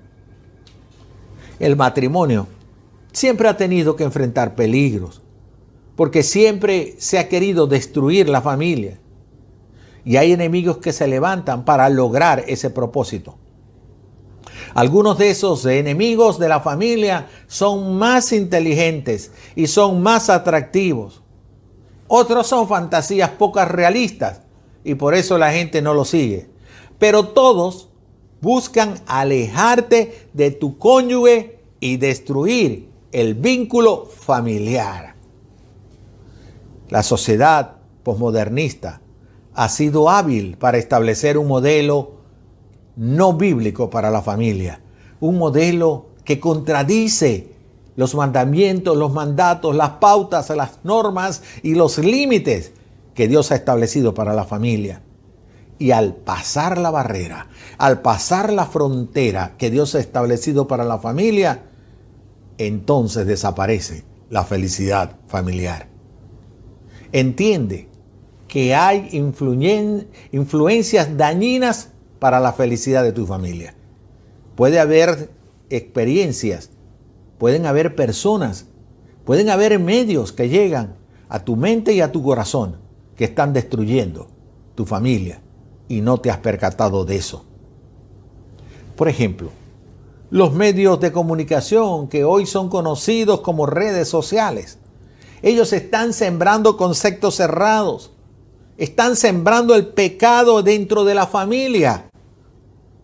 El 1.61 1.77
matrimonio 1.77 2.49
siempre 3.13 3.47
ha 3.47 3.57
tenido 3.57 3.95
que 3.95 4.03
enfrentar 4.03 4.57
peligros, 4.57 5.23
porque 5.95 6.25
siempre 6.25 6.97
se 6.99 7.21
ha 7.21 7.29
querido 7.29 7.69
destruir 7.69 8.29
la 8.29 8.43
familia. 8.43 8.99
Y 10.05 10.17
hay 10.17 10.33
enemigos 10.33 10.79
que 10.79 10.93
se 10.93 11.07
levantan 11.07 11.65
para 11.65 11.89
lograr 11.89 12.45
ese 12.47 12.71
propósito. 12.71 13.37
Algunos 14.75 15.19
de 15.19 15.31
esos 15.31 15.65
enemigos 15.67 16.39
de 16.39 16.49
la 16.49 16.61
familia 16.61 17.29
son 17.47 17.97
más 17.97 18.33
inteligentes 18.33 19.33
y 19.57 19.67
son 19.67 20.03
más 20.03 20.31
atractivos. 20.31 21.23
Otros 22.07 22.47
son 22.47 22.69
fantasías 22.69 23.31
pocas 23.31 23.69
realistas 23.69 24.43
y 24.85 24.95
por 24.95 25.15
eso 25.15 25.37
la 25.39 25.53
gente 25.53 25.83
no 25.83 25.95
lo 25.95 26.05
sigue. 26.05 26.49
Pero 26.99 27.29
todos 27.29 27.89
buscan 28.41 28.95
alejarte 29.07 30.29
de 30.33 30.51
tu 30.51 30.79
cónyuge 30.79 31.61
y 31.81 31.97
destruir 31.97 32.89
el 33.13 33.35
vínculo 33.35 34.07
familiar. 34.07 35.15
La 36.89 37.03
sociedad 37.03 37.77
posmodernista 38.03 39.01
ha 39.59 39.69
sido 39.69 40.09
hábil 40.09 40.57
para 40.57 40.79
establecer 40.79 41.37
un 41.37 41.49
modelo 41.49 42.13
no 42.95 43.33
bíblico 43.33 43.91
para 43.91 44.09
la 44.09 44.23
familia, 44.23 44.81
un 45.19 45.37
modelo 45.37 46.11
que 46.25 46.39
contradice 46.39 47.55
los 47.97 48.15
mandamientos, 48.15 48.97
los 48.97 49.13
mandatos, 49.13 49.75
las 49.75 49.91
pautas, 49.91 50.49
las 50.51 50.79
normas 50.85 51.43
y 51.65 51.75
los 51.75 51.99
límites 51.99 52.71
que 53.17 53.27
Dios 53.27 53.51
ha 53.51 53.57
establecido 53.57 54.15
para 54.15 54.33
la 54.33 54.45
familia. 54.45 55.03
Y 55.81 55.91
al 55.91 56.15
pasar 56.15 56.79
la 56.79 56.93
barrera, 56.93 57.49
al 57.79 58.01
pasar 58.01 58.53
la 58.53 58.65
frontera 58.65 59.55
que 59.59 59.73
Dios 59.73 59.97
ha 59.97 59.99
establecido 59.99 60.69
para 60.69 60.85
la 60.85 61.01
familia, 61.01 61.65
entonces 62.59 63.27
desaparece 63.27 64.05
la 64.31 64.45
felicidad 64.45 65.17
familiar. 65.27 65.89
Entiende 67.11 67.88
que 68.49 68.75
hay 68.75 69.09
influencias 70.33 71.17
dañinas 71.17 71.91
para 72.19 72.41
la 72.41 72.53
felicidad 72.53 73.05
de 73.05 73.13
tu 73.13 73.27
familia. 73.27 73.75
Puede 74.57 74.81
haber 74.81 75.31
experiencias, 75.71 76.71
pueden 77.39 77.67
haber 77.67 77.95
personas, 77.95 78.67
pueden 79.25 79.51
haber 79.51 79.79
medios 79.79 80.33
que 80.33 80.49
llegan 80.49 80.97
a 81.29 81.45
tu 81.45 81.57
mente 81.57 81.93
y 81.93 82.01
a 82.01 82.11
tu 82.11 82.23
corazón 82.23 82.77
que 83.17 83.25
están 83.25 83.53
destruyendo 83.53 84.29
tu 84.75 84.87
familia 84.87 85.41
y 85.89 86.01
no 86.01 86.19
te 86.19 86.31
has 86.31 86.39
percatado 86.39 87.05
de 87.05 87.17
eso. 87.17 87.45
Por 88.97 89.09
ejemplo, 89.09 89.51
los 90.31 90.53
medios 90.53 91.01
de 91.01 91.13
comunicación 91.13 92.09
que 92.09 92.25
hoy 92.25 92.47
son 92.47 92.69
conocidos 92.69 93.41
como 93.41 93.67
redes 93.67 94.09
sociales. 94.09 94.79
Ellos 95.41 95.73
están 95.73 96.13
sembrando 96.13 96.77
conceptos 96.77 97.37
cerrados. 97.37 98.13
Están 98.79 99.17
sembrando 99.17 99.75
el 99.75 99.89
pecado 99.89 100.63
dentro 100.63 101.05
de 101.05 101.17
la 101.17 101.27
familia. 101.27 102.09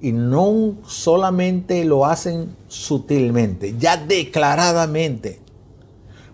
Y 0.01 0.13
no 0.13 0.77
solamente 0.87 1.85
lo 1.85 2.07
hacen 2.07 2.55
sutilmente, 2.69 3.75
ya 3.79 3.97
declaradamente. 3.97 5.41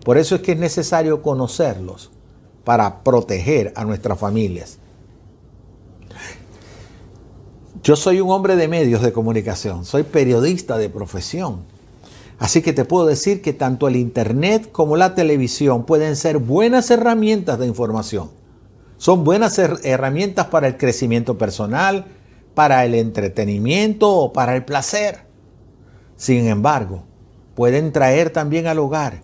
Por 0.05 0.17
eso 0.17 0.35
es 0.35 0.41
que 0.41 0.51
es 0.51 0.59
necesario 0.59 1.21
conocerlos 1.21 2.11
para 2.63 3.03
proteger 3.03 3.73
a 3.75 3.83
nuestras 3.83 4.19
familias. 4.19 4.77
Yo 7.83 7.95
soy 7.95 8.21
un 8.21 8.29
hombre 8.29 8.55
de 8.55 8.67
medios 8.67 9.01
de 9.01 9.11
comunicación, 9.11 9.85
soy 9.85 10.03
periodista 10.03 10.77
de 10.77 10.89
profesión. 10.89 11.61
Así 12.37 12.61
que 12.61 12.73
te 12.73 12.85
puedo 12.85 13.07
decir 13.07 13.41
que 13.41 13.53
tanto 13.53 13.87
el 13.87 13.95
Internet 13.95 14.71
como 14.71 14.97
la 14.97 15.15
televisión 15.15 15.85
pueden 15.85 16.15
ser 16.15 16.37
buenas 16.37 16.91
herramientas 16.91 17.57
de 17.57 17.65
información. 17.65 18.40
Son 19.01 19.23
buenas 19.23 19.57
herramientas 19.57 20.45
para 20.45 20.67
el 20.67 20.77
crecimiento 20.77 21.35
personal, 21.35 22.05
para 22.53 22.85
el 22.85 22.93
entretenimiento 22.93 24.07
o 24.15 24.31
para 24.31 24.55
el 24.55 24.63
placer. 24.63 25.21
Sin 26.17 26.45
embargo, 26.47 27.05
pueden 27.55 27.93
traer 27.93 28.29
también 28.29 28.67
al 28.67 28.77
hogar 28.77 29.23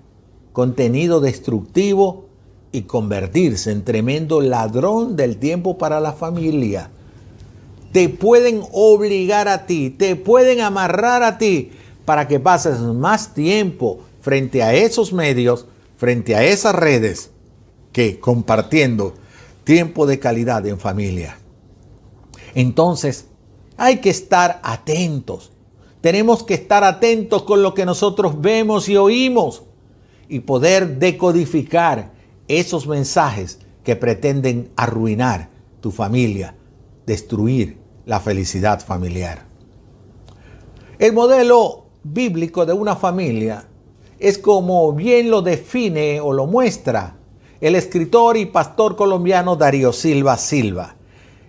contenido 0.52 1.22
destructivo 1.22 2.26
y 2.72 2.82
convertirse 2.82 3.72
en 3.72 3.84
tremendo 3.84 4.42
ladrón 4.42 5.16
del 5.16 5.38
tiempo 5.38 5.78
para 5.78 6.00
la 6.00 6.14
familia 6.14 6.90
te 7.92 8.10
pueden 8.10 8.64
obligar 8.74 9.48
a 9.48 9.66
ti, 9.66 9.90
te 9.90 10.16
pueden 10.16 10.62
amarrar 10.62 11.24
a 11.24 11.38
ti 11.38 11.72
para 12.04 12.28
que 12.28 12.40
pases 12.40 12.80
más 12.80 13.34
tiempo 13.34 14.00
frente 14.22 14.64
a 14.64 14.74
esos 14.74 15.14
medios, 15.14 15.66
frente 15.98 16.36
a 16.36 16.44
esas 16.44 16.76
redes, 16.76 17.32
que 17.92 18.20
compartiendo 18.20 19.14
tiempo 19.68 20.06
de 20.06 20.18
calidad 20.18 20.66
en 20.66 20.80
familia. 20.80 21.38
Entonces, 22.56 23.28
hay 23.76 23.98
que 23.98 24.10
estar 24.10 24.62
atentos. 24.64 25.52
Tenemos 26.00 26.44
que 26.44 26.54
estar 26.54 26.86
atentos 26.86 27.44
con 27.44 27.62
lo 27.62 27.74
que 27.74 27.86
nosotros 27.86 28.40
vemos 28.40 28.88
y 28.88 28.96
oímos 28.96 29.64
y 30.30 30.40
poder 30.40 31.00
decodificar 31.00 32.14
esos 32.48 32.88
mensajes 32.88 33.60
que 33.84 33.98
pretenden 33.98 34.72
arruinar 34.78 35.50
tu 35.82 35.92
familia, 35.92 36.56
destruir 37.06 37.78
la 38.06 38.22
felicidad 38.22 38.80
familiar. 38.80 39.48
El 40.98 41.12
modelo 41.12 41.88
bíblico 42.04 42.66
de 42.66 42.72
una 42.72 42.96
familia 42.96 43.68
es 44.18 44.38
como 44.38 44.94
bien 44.94 45.30
lo 45.30 45.42
define 45.42 46.22
o 46.22 46.32
lo 46.32 46.48
muestra 46.48 47.18
el 47.62 47.76
escritor 47.76 48.38
y 48.38 48.46
pastor 48.46 48.96
colombiano 48.96 49.56
Darío 49.56 49.94
Silva 49.94 50.38
Silva. 50.38 50.96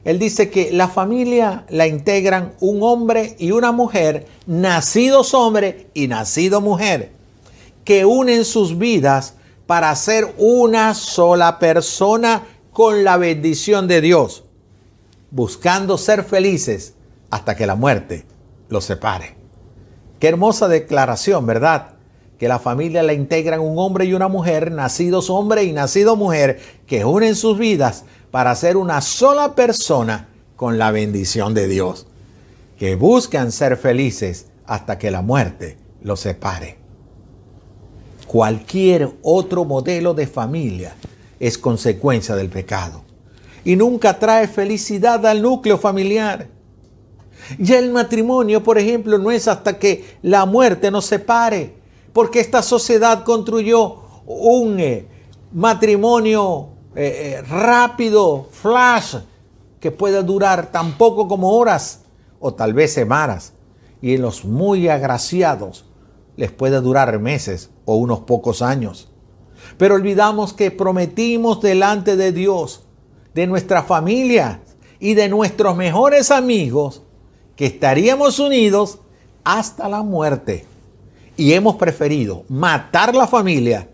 Él 0.04 0.18
dice 0.18 0.50
que 0.50 0.72
la 0.72 0.88
familia 0.88 1.66
la 1.68 1.86
integran 1.86 2.54
un 2.60 2.82
hombre 2.82 3.36
y 3.38 3.50
una 3.50 3.72
mujer, 3.72 4.26
nacidos 4.46 5.34
hombre 5.34 5.88
y 5.94 6.08
nacido 6.08 6.60
mujer, 6.60 7.12
que 7.84 8.04
unen 8.04 8.44
sus 8.44 8.78
vidas 8.78 9.34
para 9.66 9.94
ser 9.96 10.34
una 10.38 10.94
sola 10.94 11.58
persona 11.58 12.42
con 12.72 13.04
la 13.04 13.16
bendición 13.16 13.86
de 13.88 14.00
Dios 14.00 14.44
buscando 15.30 15.98
ser 15.98 16.24
felices 16.24 16.94
hasta 17.30 17.56
que 17.56 17.66
la 17.66 17.74
muerte 17.74 18.24
los 18.68 18.84
separe. 18.84 19.36
Qué 20.18 20.28
hermosa 20.28 20.68
declaración, 20.68 21.46
¿verdad? 21.46 21.94
Que 22.38 22.48
la 22.48 22.58
familia 22.58 23.02
la 23.02 23.12
integran 23.12 23.60
un 23.60 23.78
hombre 23.78 24.04
y 24.04 24.14
una 24.14 24.28
mujer, 24.28 24.70
nacidos 24.70 25.28
hombre 25.28 25.64
y 25.64 25.72
nacido 25.72 26.16
mujer, 26.16 26.60
que 26.86 27.04
unen 27.04 27.34
sus 27.34 27.58
vidas 27.58 28.04
para 28.30 28.54
ser 28.54 28.76
una 28.76 29.00
sola 29.00 29.54
persona 29.54 30.28
con 30.56 30.78
la 30.78 30.90
bendición 30.90 31.54
de 31.54 31.68
Dios, 31.68 32.06
que 32.78 32.94
buscan 32.94 33.52
ser 33.52 33.76
felices 33.76 34.46
hasta 34.66 34.98
que 34.98 35.10
la 35.10 35.22
muerte 35.22 35.76
los 36.02 36.20
separe. 36.20 36.78
Cualquier 38.26 39.10
otro 39.22 39.64
modelo 39.64 40.14
de 40.14 40.26
familia 40.26 40.94
es 41.40 41.56
consecuencia 41.56 42.36
del 42.36 42.50
pecado 42.50 43.02
y 43.64 43.76
nunca 43.76 44.18
trae 44.18 44.46
felicidad 44.48 45.24
al 45.26 45.42
núcleo 45.42 45.78
familiar. 45.78 46.48
Ya 47.58 47.78
el 47.78 47.90
matrimonio, 47.90 48.62
por 48.62 48.78
ejemplo, 48.78 49.18
no 49.18 49.30
es 49.30 49.48
hasta 49.48 49.78
que 49.78 50.16
la 50.22 50.44
muerte 50.44 50.90
nos 50.90 51.06
separe, 51.06 51.74
porque 52.12 52.40
esta 52.40 52.62
sociedad 52.62 53.24
construyó 53.24 54.02
un 54.26 54.82
matrimonio 55.52 56.68
eh, 56.94 57.36
eh, 57.38 57.42
rápido, 57.42 58.48
flash, 58.50 59.16
que 59.80 59.90
puede 59.90 60.22
durar 60.22 60.72
tan 60.72 60.92
poco 60.98 61.28
como 61.28 61.56
horas 61.56 62.00
o 62.40 62.54
tal 62.54 62.74
vez 62.74 62.92
semanas. 62.92 63.52
Y 64.00 64.14
en 64.14 64.22
los 64.22 64.44
muy 64.44 64.88
agraciados 64.88 65.84
les 66.36 66.50
puede 66.52 66.80
durar 66.80 67.18
meses 67.18 67.70
o 67.84 67.96
unos 67.96 68.20
pocos 68.20 68.62
años. 68.62 69.08
Pero 69.76 69.94
olvidamos 69.94 70.52
que 70.52 70.70
prometimos 70.70 71.60
delante 71.60 72.16
de 72.16 72.32
Dios 72.32 72.84
de 73.34 73.46
nuestra 73.46 73.82
familia 73.82 74.60
y 75.00 75.14
de 75.14 75.28
nuestros 75.28 75.76
mejores 75.76 76.30
amigos 76.30 77.02
que 77.56 77.66
estaríamos 77.66 78.38
unidos 78.38 78.98
hasta 79.44 79.88
la 79.88 80.02
muerte. 80.02 80.64
Y 81.38 81.52
hemos 81.52 81.76
preferido 81.76 82.44
matar 82.48 83.14
la 83.14 83.28
familia 83.28 83.88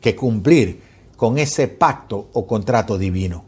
que 0.00 0.16
cumplir 0.16 0.82
con 1.16 1.38
ese 1.38 1.68
pacto 1.68 2.30
o 2.32 2.48
contrato 2.48 2.98
divino. 2.98 3.44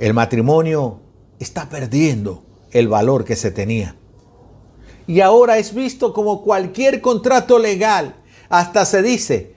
El 0.00 0.14
matrimonio 0.14 0.98
está 1.38 1.68
perdiendo 1.68 2.42
el 2.72 2.88
valor 2.88 3.24
que 3.24 3.36
se 3.36 3.52
tenía. 3.52 3.94
Y 5.06 5.20
ahora 5.20 5.58
es 5.58 5.72
visto 5.72 6.12
como 6.12 6.42
cualquier 6.42 7.00
contrato 7.00 7.60
legal. 7.60 8.16
Hasta 8.48 8.84
se 8.84 9.00
dice, 9.00 9.54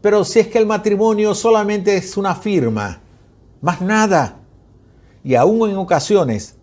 pero 0.00 0.24
si 0.24 0.40
es 0.40 0.48
que 0.48 0.58
el 0.58 0.66
matrimonio 0.66 1.32
solamente 1.32 1.96
es 1.96 2.16
una 2.16 2.34
firma, 2.34 3.02
más 3.60 3.80
nada. 3.80 4.40
Y 5.22 5.36
aún 5.36 5.70
en 5.70 5.76
ocasiones, 5.76 6.56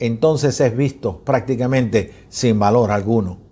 entonces 0.00 0.58
es 0.60 0.76
visto 0.76 1.20
prácticamente 1.20 2.12
sin 2.28 2.58
valor 2.58 2.90
alguno. 2.90 3.49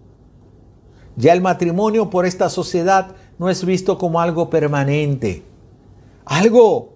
Ya 1.18 1.33
el 1.33 1.40
matrimonio 1.40 2.11
por 2.11 2.26
esta 2.26 2.48
sociedad 2.48 3.16
no 3.40 3.50
es 3.50 3.64
visto 3.64 3.98
como 3.98 4.20
algo 4.20 4.48
permanente, 4.48 5.42
algo 6.24 6.94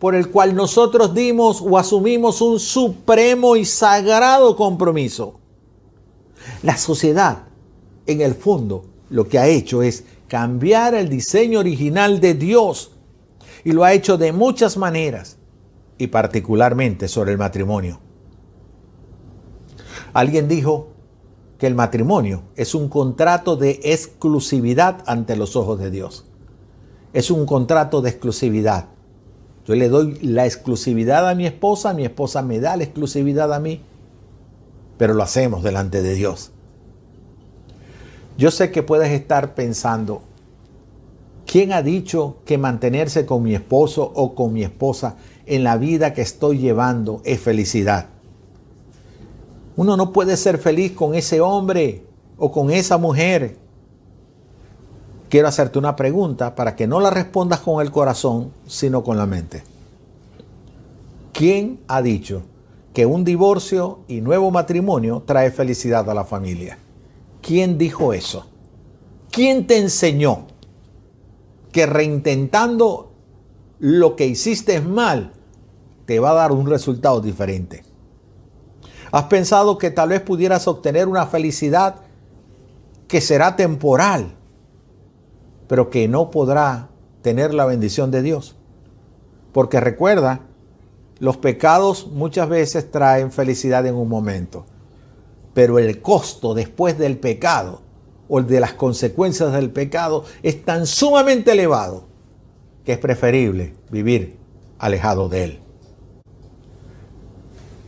por 0.00 0.16
el 0.16 0.30
cual 0.30 0.56
nosotros 0.56 1.14
dimos 1.14 1.62
o 1.62 1.78
asumimos 1.78 2.40
un 2.40 2.58
supremo 2.58 3.54
y 3.54 3.64
sagrado 3.64 4.56
compromiso. 4.56 5.38
La 6.64 6.76
sociedad, 6.76 7.44
en 8.06 8.20
el 8.20 8.34
fondo, 8.34 8.86
lo 9.10 9.28
que 9.28 9.38
ha 9.38 9.46
hecho 9.46 9.84
es 9.84 10.02
cambiar 10.26 10.96
el 10.96 11.08
diseño 11.08 11.60
original 11.60 12.20
de 12.20 12.34
Dios 12.34 12.90
y 13.62 13.70
lo 13.70 13.84
ha 13.84 13.92
hecho 13.92 14.18
de 14.18 14.32
muchas 14.32 14.76
maneras 14.76 15.38
y 15.98 16.08
particularmente 16.08 17.06
sobre 17.06 17.30
el 17.30 17.38
matrimonio. 17.38 18.00
Alguien 20.14 20.48
dijo 20.48 20.88
que 21.60 21.66
el 21.66 21.74
matrimonio 21.74 22.42
es 22.56 22.74
un 22.74 22.88
contrato 22.88 23.54
de 23.54 23.80
exclusividad 23.84 25.04
ante 25.06 25.36
los 25.36 25.56
ojos 25.56 25.78
de 25.78 25.90
Dios. 25.90 26.24
Es 27.12 27.30
un 27.30 27.44
contrato 27.44 28.00
de 28.00 28.08
exclusividad. 28.08 28.86
Yo 29.66 29.74
le 29.74 29.90
doy 29.90 30.18
la 30.22 30.46
exclusividad 30.46 31.28
a 31.28 31.34
mi 31.34 31.44
esposa, 31.44 31.92
mi 31.92 32.06
esposa 32.06 32.40
me 32.40 32.60
da 32.60 32.78
la 32.78 32.84
exclusividad 32.84 33.52
a 33.52 33.60
mí, 33.60 33.82
pero 34.96 35.12
lo 35.12 35.22
hacemos 35.22 35.62
delante 35.62 36.00
de 36.00 36.14
Dios. 36.14 36.50
Yo 38.38 38.50
sé 38.50 38.72
que 38.72 38.82
puedes 38.82 39.12
estar 39.12 39.54
pensando, 39.54 40.22
¿Quién 41.46 41.72
ha 41.72 41.82
dicho 41.82 42.36
que 42.44 42.58
mantenerse 42.58 43.26
con 43.26 43.42
mi 43.42 43.54
esposo 43.54 44.12
o 44.14 44.34
con 44.36 44.52
mi 44.52 44.62
esposa 44.62 45.16
en 45.46 45.64
la 45.64 45.76
vida 45.76 46.14
que 46.14 46.22
estoy 46.22 46.58
llevando 46.58 47.20
es 47.24 47.40
felicidad. 47.40 48.06
Uno 49.80 49.96
no 49.96 50.12
puede 50.12 50.36
ser 50.36 50.58
feliz 50.58 50.92
con 50.92 51.14
ese 51.14 51.40
hombre 51.40 52.04
o 52.36 52.52
con 52.52 52.70
esa 52.70 52.98
mujer. 52.98 53.56
Quiero 55.30 55.48
hacerte 55.48 55.78
una 55.78 55.96
pregunta 55.96 56.54
para 56.54 56.76
que 56.76 56.86
no 56.86 57.00
la 57.00 57.08
respondas 57.08 57.60
con 57.60 57.80
el 57.80 57.90
corazón, 57.90 58.52
sino 58.66 59.02
con 59.02 59.16
la 59.16 59.24
mente. 59.24 59.62
¿Quién 61.32 61.80
ha 61.88 62.02
dicho 62.02 62.42
que 62.92 63.06
un 63.06 63.24
divorcio 63.24 64.00
y 64.06 64.20
nuevo 64.20 64.50
matrimonio 64.50 65.22
trae 65.24 65.50
felicidad 65.50 66.10
a 66.10 66.12
la 66.12 66.24
familia? 66.24 66.76
¿Quién 67.40 67.78
dijo 67.78 68.12
eso? 68.12 68.44
¿Quién 69.30 69.66
te 69.66 69.78
enseñó 69.78 70.48
que 71.72 71.86
reintentando 71.86 73.12
lo 73.78 74.14
que 74.14 74.26
hiciste 74.26 74.82
mal 74.82 75.32
te 76.04 76.20
va 76.20 76.32
a 76.32 76.34
dar 76.34 76.52
un 76.52 76.66
resultado 76.66 77.22
diferente? 77.22 77.89
¿Has 79.12 79.24
pensado 79.24 79.78
que 79.78 79.90
tal 79.90 80.10
vez 80.10 80.20
pudieras 80.20 80.68
obtener 80.68 81.08
una 81.08 81.26
felicidad 81.26 81.96
que 83.08 83.20
será 83.20 83.56
temporal, 83.56 84.36
pero 85.66 85.90
que 85.90 86.06
no 86.06 86.30
podrá 86.30 86.90
tener 87.22 87.52
la 87.52 87.64
bendición 87.64 88.10
de 88.10 88.22
Dios? 88.22 88.56
Porque 89.52 89.80
recuerda, 89.80 90.40
los 91.18 91.36
pecados 91.36 92.06
muchas 92.06 92.48
veces 92.48 92.90
traen 92.90 93.32
felicidad 93.32 93.84
en 93.86 93.96
un 93.96 94.08
momento, 94.08 94.64
pero 95.54 95.78
el 95.78 96.00
costo 96.00 96.54
después 96.54 96.96
del 96.96 97.18
pecado 97.18 97.82
o 98.28 98.40
de 98.40 98.60
las 98.60 98.74
consecuencias 98.74 99.52
del 99.52 99.70
pecado 99.70 100.24
es 100.42 100.64
tan 100.64 100.86
sumamente 100.86 101.50
elevado 101.52 102.04
que 102.84 102.92
es 102.92 102.98
preferible 102.98 103.74
vivir 103.90 104.38
alejado 104.78 105.28
de 105.28 105.44
él. 105.44 105.60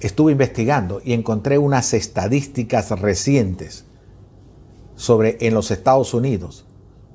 Estuve 0.02 0.32
investigando 0.32 1.00
y 1.04 1.12
encontré 1.12 1.58
unas 1.58 1.94
estadísticas 1.94 2.90
recientes 2.90 3.84
sobre 4.96 5.38
en 5.40 5.54
los 5.54 5.70
Estados 5.70 6.12
Unidos, 6.12 6.64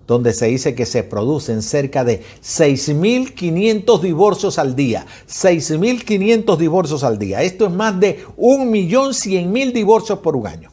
donde 0.08 0.32
se 0.32 0.45
dice 0.45 0.73
que 0.73 0.86
se 0.86 1.04
producen 1.04 1.63
cerca 1.63 2.06
de 2.06 2.21
6.500 2.41 4.00
divorcios 4.00 4.58
al 4.58 4.78
día. 4.78 5.06
6.500 5.28 6.56
divorcios 6.56 7.04
al 7.04 7.19
día. 7.19 7.43
Esto 7.43 7.65
es 7.65 7.73
más 7.73 8.00
de 8.00 8.23
1.100.000 8.38 9.73
divorcios 9.73 10.19
por 10.19 10.38
un 10.38 10.47
año. 10.47 10.71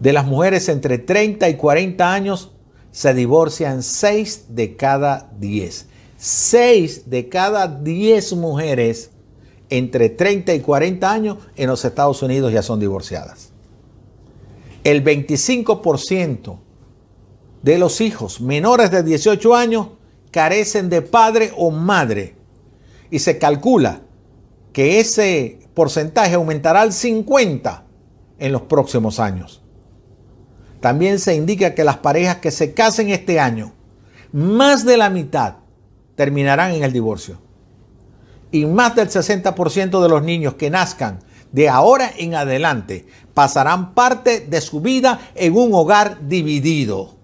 De 0.00 0.12
las 0.12 0.26
mujeres 0.26 0.68
entre 0.68 0.98
30 0.98 1.48
y 1.48 1.54
40 1.54 2.12
años 2.12 2.50
se 2.90 3.14
divorcian 3.14 3.84
6 3.84 4.46
de 4.48 4.74
cada 4.74 5.30
10. 5.38 5.86
6 6.16 7.08
de 7.08 7.28
cada 7.28 7.68
10 7.68 8.32
mujeres 8.32 9.12
entre 9.70 10.08
30 10.10 10.54
y 10.54 10.60
40 10.60 11.10
años 11.10 11.38
en 11.56 11.68
los 11.68 11.84
Estados 11.84 12.22
Unidos 12.22 12.52
ya 12.52 12.62
son 12.62 12.80
divorciadas. 12.80 13.52
El 14.84 15.02
25% 15.02 16.58
de 17.62 17.78
los 17.78 18.00
hijos 18.00 18.40
menores 18.40 18.90
de 18.90 19.02
18 19.02 19.54
años 19.54 19.88
carecen 20.30 20.88
de 20.88 21.02
padre 21.02 21.52
o 21.56 21.70
madre. 21.70 22.36
Y 23.10 23.18
se 23.18 23.38
calcula 23.38 24.02
que 24.72 25.00
ese 25.00 25.58
porcentaje 25.74 26.34
aumentará 26.34 26.82
al 26.82 26.92
50 26.92 27.84
en 28.38 28.52
los 28.52 28.62
próximos 28.62 29.18
años. 29.18 29.62
También 30.80 31.18
se 31.18 31.34
indica 31.34 31.74
que 31.74 31.84
las 31.84 31.96
parejas 31.96 32.36
que 32.36 32.50
se 32.50 32.74
casen 32.74 33.08
este 33.10 33.40
año, 33.40 33.72
más 34.32 34.84
de 34.84 34.96
la 34.96 35.10
mitad 35.10 35.56
terminarán 36.14 36.72
en 36.72 36.84
el 36.84 36.92
divorcio. 36.92 37.38
Y 38.56 38.64
más 38.64 38.96
del 38.96 39.10
60% 39.10 40.00
de 40.00 40.08
los 40.08 40.22
niños 40.22 40.54
que 40.54 40.70
nazcan 40.70 41.18
de 41.52 41.68
ahora 41.68 42.10
en 42.16 42.34
adelante 42.34 43.06
pasarán 43.34 43.92
parte 43.92 44.40
de 44.40 44.62
su 44.62 44.80
vida 44.80 45.30
en 45.34 45.54
un 45.54 45.74
hogar 45.74 46.26
dividido. 46.26 47.16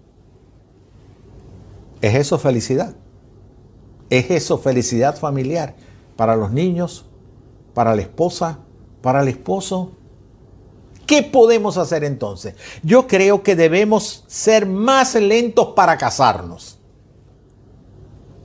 ¿Es 2.03 2.15
eso 2.17 2.39
felicidad? 2.39 2.95
¿Es 4.11 4.31
eso 4.31 4.59
felicidad 4.59 5.19
familiar 5.19 5.75
para 6.17 6.37
los 6.37 6.53
niños, 6.53 7.07
para 7.73 7.97
la 7.97 8.03
esposa, 8.03 8.59
para 9.01 9.23
el 9.23 9.29
esposo? 9.29 9.93
¿Qué 11.07 11.23
podemos 11.23 11.79
hacer 11.79 12.05
entonces? 12.05 12.57
Yo 12.83 13.07
creo 13.07 13.43
que 13.43 13.57
debemos 13.57 14.25
ser 14.27 14.67
más 14.67 15.15
lentos 15.15 15.69
para 15.75 15.97
casarnos 15.97 16.72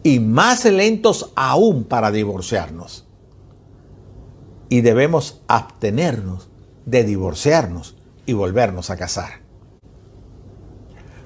y 0.07 0.21
más 0.21 0.63
lentos 0.63 1.33
aún 1.35 1.83
para 1.83 2.11
divorciarnos. 2.11 3.05
Y 4.69 4.79
debemos 4.79 5.41
abstenernos 5.49 6.49
de 6.85 7.03
divorciarnos 7.03 7.97
y 8.25 8.31
volvernos 8.31 8.89
a 8.89 8.95
casar. 8.95 9.41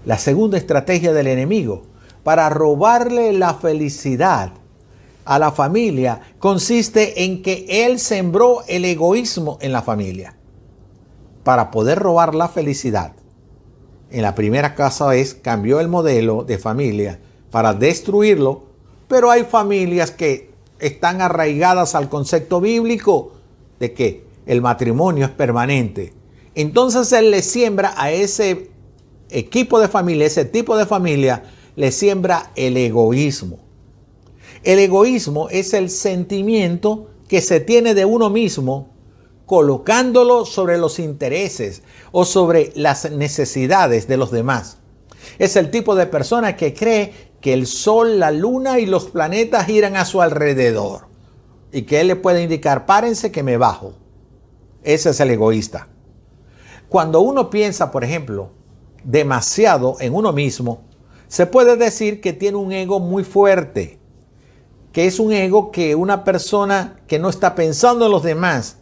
La 0.03 0.17
segunda 0.17 0.57
estrategia 0.57 1.13
del 1.13 1.27
enemigo 1.27 1.83
para 2.23 2.49
robarle 2.49 3.33
la 3.33 3.53
felicidad 3.53 4.53
a 5.25 5.37
la 5.37 5.51
familia 5.51 6.19
consiste 6.39 7.23
en 7.23 7.43
que 7.43 7.85
él 7.85 7.99
sembró 7.99 8.63
el 8.67 8.83
egoísmo 8.85 9.59
en 9.61 9.73
la 9.73 9.83
familia 9.83 10.37
para 11.43 11.69
poder 11.69 11.99
robar 11.99 12.33
la 12.33 12.47
felicidad. 12.47 13.13
En 14.09 14.23
la 14.23 14.33
primera 14.33 14.73
casa 14.73 15.15
es 15.15 15.35
cambió 15.35 15.79
el 15.79 15.87
modelo 15.87 16.43
de 16.43 16.57
familia 16.57 17.19
para 17.51 17.75
destruirlo, 17.75 18.70
pero 19.11 19.29
hay 19.29 19.43
familias 19.43 20.09
que 20.11 20.51
están 20.79 21.19
arraigadas 21.19 21.95
al 21.95 22.07
concepto 22.07 22.61
bíblico 22.61 23.33
de 23.77 23.91
que 23.91 24.23
el 24.45 24.61
matrimonio 24.61 25.25
es 25.25 25.31
permanente. 25.31 26.13
Entonces 26.55 27.11
él 27.11 27.29
le 27.29 27.41
siembra 27.41 27.93
a 27.97 28.09
ese 28.13 28.71
equipo 29.29 29.81
de 29.81 29.89
familia, 29.89 30.27
ese 30.27 30.45
tipo 30.45 30.77
de 30.77 30.85
familia, 30.85 31.43
le 31.75 31.91
siembra 31.91 32.53
el 32.55 32.77
egoísmo. 32.77 33.59
El 34.63 34.79
egoísmo 34.79 35.49
es 35.49 35.73
el 35.73 35.89
sentimiento 35.89 37.09
que 37.27 37.41
se 37.41 37.59
tiene 37.59 37.93
de 37.93 38.05
uno 38.05 38.29
mismo 38.29 38.91
colocándolo 39.45 40.45
sobre 40.45 40.77
los 40.77 40.99
intereses 40.99 41.83
o 42.13 42.23
sobre 42.23 42.71
las 42.75 43.11
necesidades 43.11 44.07
de 44.07 44.15
los 44.15 44.31
demás. 44.31 44.77
Es 45.37 45.57
el 45.57 45.69
tipo 45.69 45.95
de 45.95 46.07
persona 46.07 46.55
que 46.55 46.73
cree 46.73 47.30
que 47.41 47.53
el 47.53 47.65
sol, 47.65 48.19
la 48.19 48.31
luna 48.31 48.79
y 48.79 48.85
los 48.85 49.05
planetas 49.05 49.65
giran 49.65 49.97
a 49.97 50.05
su 50.05 50.21
alrededor 50.21 51.07
y 51.71 51.83
que 51.83 51.99
él 51.99 52.07
le 52.07 52.15
puede 52.15 52.43
indicar, 52.43 52.85
párense 52.85 53.31
que 53.31 53.43
me 53.43 53.57
bajo. 53.57 53.93
Ese 54.83 55.09
es 55.09 55.19
el 55.19 55.31
egoísta. 55.31 55.87
Cuando 56.87 57.21
uno 57.21 57.49
piensa, 57.49 57.91
por 57.91 58.03
ejemplo, 58.03 58.51
demasiado 59.03 59.97
en 59.99 60.13
uno 60.13 60.33
mismo, 60.33 60.83
se 61.27 61.45
puede 61.45 61.77
decir 61.77 62.21
que 62.21 62.33
tiene 62.33 62.57
un 62.57 62.71
ego 62.71 62.99
muy 62.99 63.23
fuerte, 63.23 63.99
que 64.91 65.07
es 65.07 65.19
un 65.19 65.31
ego 65.31 65.71
que 65.71 65.95
una 65.95 66.23
persona 66.23 66.99
que 67.07 67.17
no 67.17 67.29
está 67.29 67.55
pensando 67.55 68.05
en 68.05 68.11
los 68.11 68.23
demás, 68.23 68.77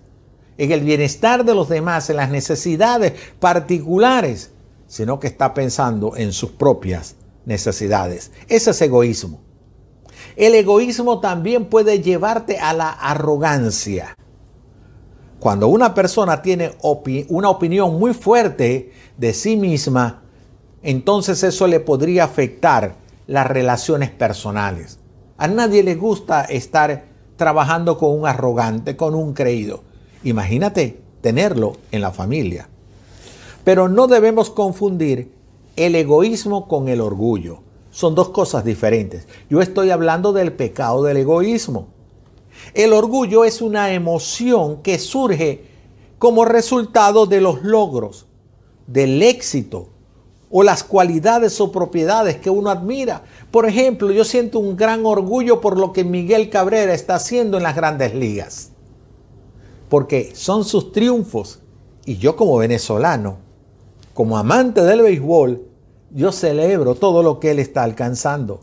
en 0.57 0.71
el 0.71 0.81
bienestar 0.81 1.45
de 1.45 1.55
los 1.55 1.69
demás, 1.69 2.09
en 2.09 2.17
las 2.17 2.29
necesidades 2.29 3.13
particulares, 3.39 4.51
sino 4.87 5.19
que 5.19 5.27
está 5.27 5.53
pensando 5.53 6.17
en 6.17 6.33
sus 6.33 6.51
propias 6.51 7.15
necesidades. 7.49 8.31
Ese 8.47 8.71
es 8.71 8.81
egoísmo. 8.81 9.41
El 10.37 10.53
egoísmo 10.53 11.19
también 11.19 11.65
puede 11.65 11.99
llevarte 11.99 12.59
a 12.59 12.73
la 12.73 12.89
arrogancia. 12.91 14.15
Cuando 15.39 15.67
una 15.67 15.93
persona 15.93 16.41
tiene 16.41 16.77
una 17.27 17.49
opinión 17.49 17.97
muy 17.99 18.13
fuerte 18.13 18.93
de 19.17 19.33
sí 19.33 19.57
misma, 19.57 20.21
entonces 20.83 21.43
eso 21.43 21.65
le 21.67 21.79
podría 21.79 22.25
afectar 22.25 22.95
las 23.25 23.47
relaciones 23.47 24.11
personales. 24.11 24.99
A 25.37 25.47
nadie 25.47 25.83
le 25.83 25.95
gusta 25.95 26.43
estar 26.43 27.05
trabajando 27.35 27.97
con 27.97 28.19
un 28.19 28.27
arrogante, 28.27 28.95
con 28.95 29.15
un 29.15 29.33
creído. 29.33 29.83
Imagínate 30.23 31.01
tenerlo 31.21 31.77
en 31.91 32.01
la 32.01 32.11
familia. 32.11 32.69
Pero 33.63 33.87
no 33.87 34.07
debemos 34.07 34.49
confundir 34.49 35.38
el 35.79 35.95
egoísmo 35.95 36.67
con 36.67 36.89
el 36.89 36.99
orgullo. 36.99 37.59
Son 37.89 38.13
dos 38.13 38.29
cosas 38.29 38.65
diferentes. 38.65 39.27
Yo 39.49 39.61
estoy 39.61 39.91
hablando 39.91 40.33
del 40.33 40.51
pecado 40.51 41.03
del 41.03 41.15
egoísmo. 41.15 41.87
El 42.73 42.91
orgullo 42.91 43.45
es 43.45 43.61
una 43.61 43.93
emoción 43.93 44.81
que 44.81 44.99
surge 44.99 45.63
como 46.19 46.43
resultado 46.43 47.27
de 47.27 47.39
los 47.39 47.63
logros, 47.63 48.25
del 48.87 49.23
éxito, 49.23 49.87
o 50.51 50.63
las 50.63 50.83
cualidades 50.83 51.61
o 51.61 51.71
propiedades 51.71 52.35
que 52.35 52.49
uno 52.49 52.69
admira. 52.69 53.23
Por 53.49 53.65
ejemplo, 53.65 54.11
yo 54.11 54.25
siento 54.25 54.59
un 54.59 54.75
gran 54.75 55.05
orgullo 55.05 55.61
por 55.61 55.77
lo 55.77 55.93
que 55.93 56.03
Miguel 56.03 56.49
Cabrera 56.49 56.93
está 56.93 57.15
haciendo 57.15 57.55
en 57.55 57.63
las 57.63 57.75
grandes 57.77 58.13
ligas. 58.13 58.71
Porque 59.87 60.31
son 60.35 60.65
sus 60.65 60.91
triunfos. 60.91 61.61
Y 62.05 62.17
yo 62.17 62.35
como 62.35 62.57
venezolano, 62.57 63.37
como 64.13 64.37
amante 64.37 64.83
del 64.83 65.03
béisbol, 65.03 65.68
yo 66.11 66.31
celebro 66.31 66.95
todo 66.95 67.23
lo 67.23 67.39
que 67.39 67.51
él 67.51 67.59
está 67.59 67.83
alcanzando. 67.83 68.61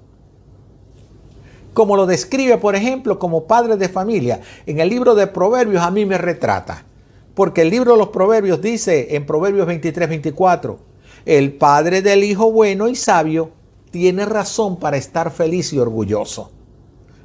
como 1.75 1.95
lo 1.95 2.07
describe, 2.07 2.57
por 2.57 2.75
ejemplo, 2.75 3.19
como 3.19 3.45
padre 3.45 3.77
de 3.77 3.91
familia. 3.91 4.41
En 4.65 4.81
el 4.81 4.89
libro 4.89 5.15
de 5.15 5.27
Proverbios 5.27 5.83
a 5.83 5.91
mí 5.91 6.07
me 6.07 6.17
retrata. 6.17 6.87
Porque 7.35 7.61
el 7.61 7.69
libro 7.69 7.93
de 7.93 7.99
los 7.99 8.09
Proverbios 8.09 8.63
dice 8.63 9.15
en 9.15 9.27
Proverbios 9.27 9.67
23, 9.67 10.09
24, 10.09 10.79
el 11.27 11.53
padre 11.53 12.01
del 12.01 12.25
hijo 12.25 12.51
bueno 12.51 12.89
y 12.89 12.95
sabio 12.95 13.51
tiene 13.91 14.25
razón 14.25 14.77
para 14.79 14.97
estar 14.97 15.31
feliz 15.31 15.71
y 15.75 15.79
orgulloso. 15.79 16.51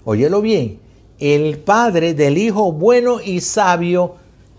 Óyelo 0.03 0.41
bien, 0.41 0.79
el 1.19 1.59
padre 1.59 2.13
del 2.13 2.37
hijo 2.37 2.73
bueno 2.73 3.21
y 3.21 3.39
sabio 3.39 4.15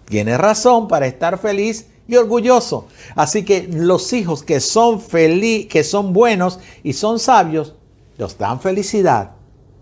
tiene 0.07 0.39
razón 0.39 0.89
para 0.89 1.07
estar 1.07 1.39
feliz 1.39 1.89
y 2.09 2.17
orgulloso. 2.17 2.87
Así 3.15 3.45
que 3.45 3.69
los 3.71 4.13
hijos 4.13 4.43
que 4.43 4.61
son 4.61 5.01
feliz, 5.01 5.67
que 5.69 5.85
son 5.85 6.13
buenos 6.13 6.59
y 6.83 6.93
son 6.93 7.19
sabios, 7.19 7.75
nos 8.19 8.37
dan 8.39 8.61
felicidad 8.61 9.33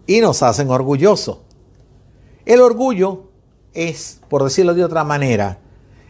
y 0.07 0.21
nos 0.21 0.43
hacen 0.43 0.71
orgulloso. 0.71 1.43
El 2.45 2.61
orgullo 2.61 3.25
es, 3.73 4.21
por 4.29 4.45
decirlo 4.45 4.75
de 4.75 4.85
otra 4.85 5.05
manera, 5.05 5.59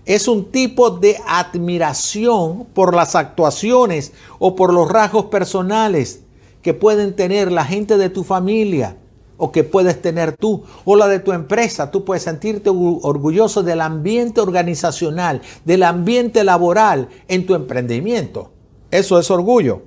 es 0.07 0.29
un 0.29 0.51
tipo 0.51 0.91
de 0.91 1.19
admiración 1.27 2.67
por 2.73 2.95
las 2.95 3.15
actuaciones 3.15 4.13
o 4.39 4.57
por 4.57 4.73
los 4.73 4.89
rasgos 4.89 5.27
personales 5.27 6.21
que 6.63 6.75
pueden 6.75 7.15
tener 7.15 7.53
la 7.53 7.65
gente 7.65 7.97
de 7.97 8.11
tu 8.11 8.25
familia 8.25 8.97
o 9.43 9.51
que 9.51 9.65
puedes 9.65 10.01
tener 10.03 10.37
tú 10.37 10.65
o 10.85 10.97
la 10.97 11.09
de 11.09 11.19
tu 11.19 11.33
empresa. 11.33 11.91
Tú 11.91 12.05
puedes 12.05 12.23
sentirte 12.23 12.69
orgulloso 12.71 13.63
del 13.63 13.81
ambiente 13.81 14.43
organizacional, 14.43 15.41
del 15.65 15.83
ambiente 15.83 16.45
laboral 16.45 17.09
en 17.27 17.47
tu 17.47 17.55
emprendimiento. 17.55 18.53
Eso 18.91 19.19
es 19.19 19.31
orgullo. 19.31 19.83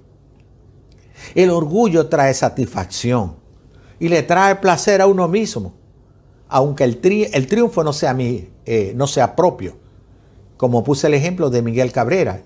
El 1.35 1.51
orgullo 1.51 2.07
trae 2.07 2.33
satisfacción 2.33 3.35
y 3.99 4.09
le 4.09 4.23
trae 4.23 4.55
placer 4.55 5.01
a 5.01 5.07
uno 5.07 5.27
mismo, 5.27 5.73
aunque 6.49 6.83
el, 6.83 6.99
el 7.31 7.47
triunfo 7.47 7.83
no 7.83 7.93
sea, 7.93 8.15
mi, 8.15 8.49
eh, 8.65 8.93
no 8.95 9.05
sea 9.05 9.35
propio. 9.35 9.75
Como 10.57 10.83
puse 10.83 11.05
el 11.05 11.13
ejemplo 11.13 11.51
de 11.51 11.61
Miguel 11.61 11.91
Cabrera. 11.91 12.41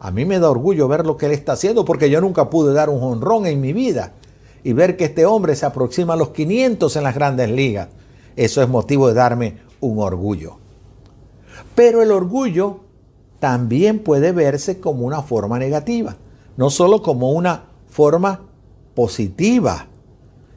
A 0.00 0.10
mí 0.10 0.24
me 0.24 0.40
da 0.40 0.50
orgullo 0.50 0.88
ver 0.88 1.06
lo 1.06 1.16
que 1.16 1.26
él 1.26 1.32
está 1.32 1.52
haciendo 1.52 1.84
porque 1.84 2.10
yo 2.10 2.20
nunca 2.20 2.50
pude 2.50 2.74
dar 2.74 2.90
un 2.90 3.02
honrón 3.02 3.46
en 3.46 3.60
mi 3.60 3.72
vida 3.72 4.12
y 4.64 4.72
ver 4.72 4.96
que 4.96 5.06
este 5.06 5.26
hombre 5.26 5.56
se 5.56 5.66
aproxima 5.66 6.14
a 6.14 6.16
los 6.16 6.30
500 6.30 6.96
en 6.96 7.02
las 7.02 7.14
grandes 7.14 7.50
ligas, 7.50 7.88
eso 8.36 8.62
es 8.62 8.68
motivo 8.68 9.08
de 9.08 9.14
darme 9.14 9.58
un 9.80 9.98
orgullo. 9.98 10.58
Pero 11.74 12.02
el 12.02 12.10
orgullo 12.10 12.80
también 13.40 14.00
puede 14.00 14.32
verse 14.32 14.80
como 14.80 15.06
una 15.06 15.22
forma 15.22 15.58
negativa, 15.58 16.16
no 16.56 16.70
solo 16.70 17.02
como 17.02 17.32
una 17.32 17.64
forma 17.88 18.42
positiva. 18.94 19.86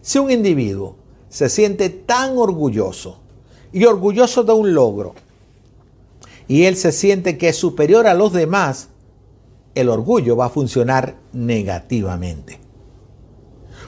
Si 0.02 0.18
un 0.20 0.32
individuo 0.32 0.96
se 1.30 1.50
siente 1.50 1.90
tan 1.90 2.38
orgulloso 2.38 3.20
y 3.72 3.86
orgulloso 3.86 4.44
de 4.44 4.54
un 4.54 4.74
logro, 4.74 5.14
y 6.48 6.66
él 6.66 6.76
se 6.76 6.92
siente 6.92 7.38
que 7.38 7.50
es 7.50 7.56
superior 7.56 8.08
a 8.08 8.14
los 8.14 8.34
demás, 8.34 8.90
el 9.76 9.90
orgullo 9.90 10.36
va 10.36 10.48
a 10.48 10.50
funcionar 10.50 11.16
negativamente. 11.34 12.61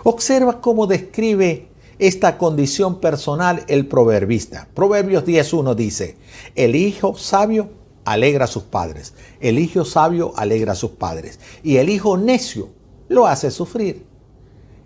Observa 0.04 0.60
cómo 0.60 0.86
describe 0.86 1.70
esta 1.98 2.38
condición 2.38 3.00
personal 3.00 3.64
el 3.68 3.88
proverbista. 3.88 4.68
Proverbios 4.74 5.24
10.1 5.24 5.76
dice, 5.76 6.18
el 6.56 6.76
hijo 6.76 7.16
sabio 7.18 7.70
alegra 8.04 8.46
a 8.46 8.50
sus 8.50 8.64
padres, 8.64 9.14
el 9.40 9.58
hijo 9.60 9.86
sabio 9.86 10.34
alegra 10.36 10.74
a 10.74 10.76
sus 10.76 10.92
padres 10.92 11.40
y 11.64 11.78
el 11.78 11.90
hijo 11.90 12.18
necio 12.18 12.70
lo 13.08 13.28
hace 13.28 13.50
sufrir. 13.50 14.06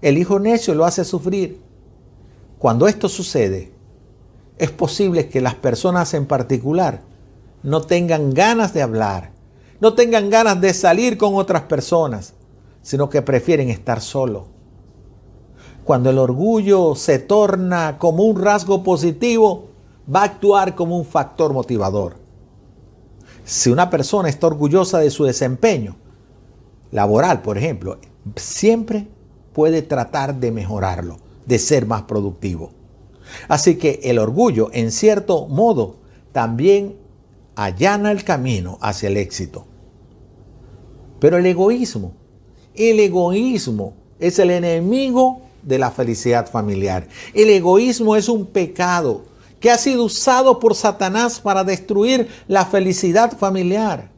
El 0.04 0.20
hijo 0.20 0.40
necio 0.40 0.76
lo 0.76 0.86
hace 0.86 1.04
sufrir. 1.04 1.60
Cuando 2.60 2.88
esto 2.88 3.10
sucede, 3.10 3.72
es 4.60 4.70
posible 4.70 5.30
que 5.30 5.42
las 5.42 5.56
personas 5.56 6.14
en 6.14 6.28
particular 6.28 7.02
no 7.64 7.82
tengan 7.82 8.36
ganas 8.36 8.74
de 8.76 8.84
hablar, 8.84 9.32
no 9.80 9.96
tengan 9.96 10.30
ganas 10.30 10.62
de 10.62 10.76
salir 10.76 11.18
con 11.18 11.34
otras 11.34 11.64
personas, 11.64 12.34
sino 12.84 13.10
que 13.10 13.24
prefieren 13.24 13.70
estar 13.70 14.02
solos 14.02 14.44
cuando 15.88 16.10
el 16.10 16.18
orgullo 16.18 16.96
se 16.96 17.18
torna 17.18 17.98
como 17.98 18.24
un 18.24 18.42
rasgo 18.42 18.84
positivo, 18.84 19.70
va 20.14 20.24
a 20.24 20.26
actuar 20.26 20.76
como 20.76 20.98
un 20.98 21.06
factor 21.06 21.54
motivador. 21.54 22.18
Si 23.46 23.70
una 23.70 23.90
persona 23.90 24.28
está 24.28 24.48
orgullosa 24.48 25.00
de 25.00 25.10
su 25.10 25.24
desempeño 25.24 25.96
laboral, 26.92 27.42
por 27.42 27.58
ejemplo, 27.58 28.00
siempre 28.36 29.08
puede 29.54 29.82
tratar 29.82 30.36
de 30.36 30.52
mejorarlo, 30.52 31.20
de 31.46 31.58
ser 31.58 31.86
más 31.86 32.02
productivo. 32.02 32.72
Así 33.48 33.78
que 33.78 34.02
el 34.04 34.20
orgullo, 34.20 34.70
en 34.74 34.92
cierto 34.92 35.48
modo, 35.48 35.96
también 36.34 36.98
allana 37.56 38.12
el 38.12 38.26
camino 38.26 38.78
hacia 38.82 39.08
el 39.08 39.16
éxito. 39.16 39.66
Pero 41.22 41.38
el 41.38 41.46
egoísmo, 41.46 42.12
el 42.76 43.00
egoísmo 43.00 43.94
es 44.20 44.38
el 44.40 44.52
enemigo 44.52 45.47
de 45.68 45.78
la 45.78 45.92
felicidad 45.92 46.50
familiar. 46.50 47.08
El 47.34 47.50
egoísmo 47.50 48.16
es 48.16 48.30
un 48.30 48.46
pecado 48.46 49.26
que 49.60 49.70
ha 49.70 49.78
sido 49.78 50.06
usado 50.06 50.60
por 50.60 50.76
Satanás 50.76 51.42
para 51.42 51.64
destruir 51.66 52.30
la 52.48 52.66
felicidad 52.66 53.38
familiar. 53.38 54.10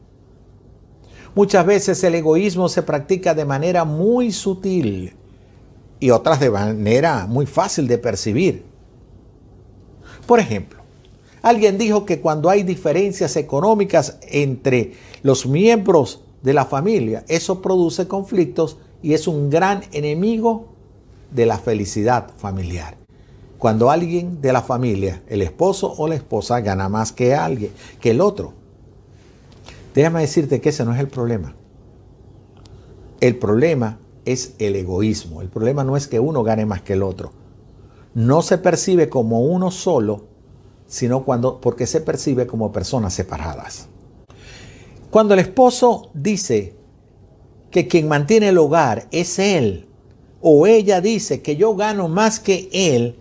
Muchas 1.34 1.66
veces 1.66 2.02
el 2.04 2.14
egoísmo 2.14 2.68
se 2.68 2.82
practica 2.82 3.34
de 3.34 3.44
manera 3.44 3.84
muy 3.84 4.30
sutil 4.30 5.14
y 5.98 6.10
otras 6.10 6.38
de 6.38 6.50
manera 6.50 7.26
muy 7.26 7.46
fácil 7.46 7.88
de 7.88 7.98
percibir. 7.98 8.64
Por 10.26 10.38
ejemplo, 10.38 10.80
alguien 11.42 11.78
dijo 11.78 12.04
que 12.04 12.20
cuando 12.20 12.48
hay 12.48 12.62
diferencias 12.62 13.34
económicas 13.36 14.18
entre 14.22 14.92
los 15.22 15.46
miembros 15.46 16.22
de 16.42 16.54
la 16.54 16.64
familia, 16.64 17.24
eso 17.26 17.60
produce 17.60 18.06
conflictos 18.06 18.76
y 19.02 19.14
es 19.14 19.26
un 19.26 19.50
gran 19.50 19.82
enemigo 19.92 20.69
de 21.30 21.46
la 21.46 21.58
felicidad 21.58 22.30
familiar. 22.36 22.96
Cuando 23.58 23.90
alguien 23.90 24.40
de 24.40 24.52
la 24.52 24.62
familia, 24.62 25.22
el 25.28 25.42
esposo 25.42 25.94
o 25.98 26.08
la 26.08 26.14
esposa, 26.14 26.60
gana 26.60 26.88
más 26.88 27.12
que 27.12 27.34
alguien, 27.34 27.72
que 28.00 28.12
el 28.12 28.22
otro. 28.22 28.54
Déjame 29.94 30.22
decirte 30.22 30.60
que 30.60 30.70
ese 30.70 30.84
no 30.84 30.94
es 30.94 31.00
el 31.00 31.08
problema. 31.08 31.54
El 33.20 33.36
problema 33.36 33.98
es 34.24 34.54
el 34.58 34.76
egoísmo. 34.76 35.42
El 35.42 35.48
problema 35.48 35.84
no 35.84 35.96
es 35.96 36.08
que 36.08 36.20
uno 36.20 36.42
gane 36.42 36.64
más 36.64 36.80
que 36.80 36.94
el 36.94 37.02
otro. 37.02 37.32
No 38.14 38.40
se 38.40 38.56
percibe 38.56 39.10
como 39.10 39.40
uno 39.40 39.70
solo, 39.70 40.24
sino 40.86 41.24
cuando 41.24 41.60
porque 41.60 41.86
se 41.86 42.00
percibe 42.00 42.46
como 42.46 42.72
personas 42.72 43.12
separadas. 43.12 43.88
Cuando 45.10 45.34
el 45.34 45.40
esposo 45.40 46.10
dice 46.14 46.76
que 47.70 47.86
quien 47.88 48.08
mantiene 48.08 48.48
el 48.48 48.58
hogar 48.58 49.06
es 49.10 49.38
él 49.38 49.89
o 50.40 50.66
ella 50.66 51.00
dice 51.00 51.42
que 51.42 51.56
yo 51.56 51.74
gano 51.76 52.08
más 52.08 52.40
que 52.40 52.68
él, 52.72 53.16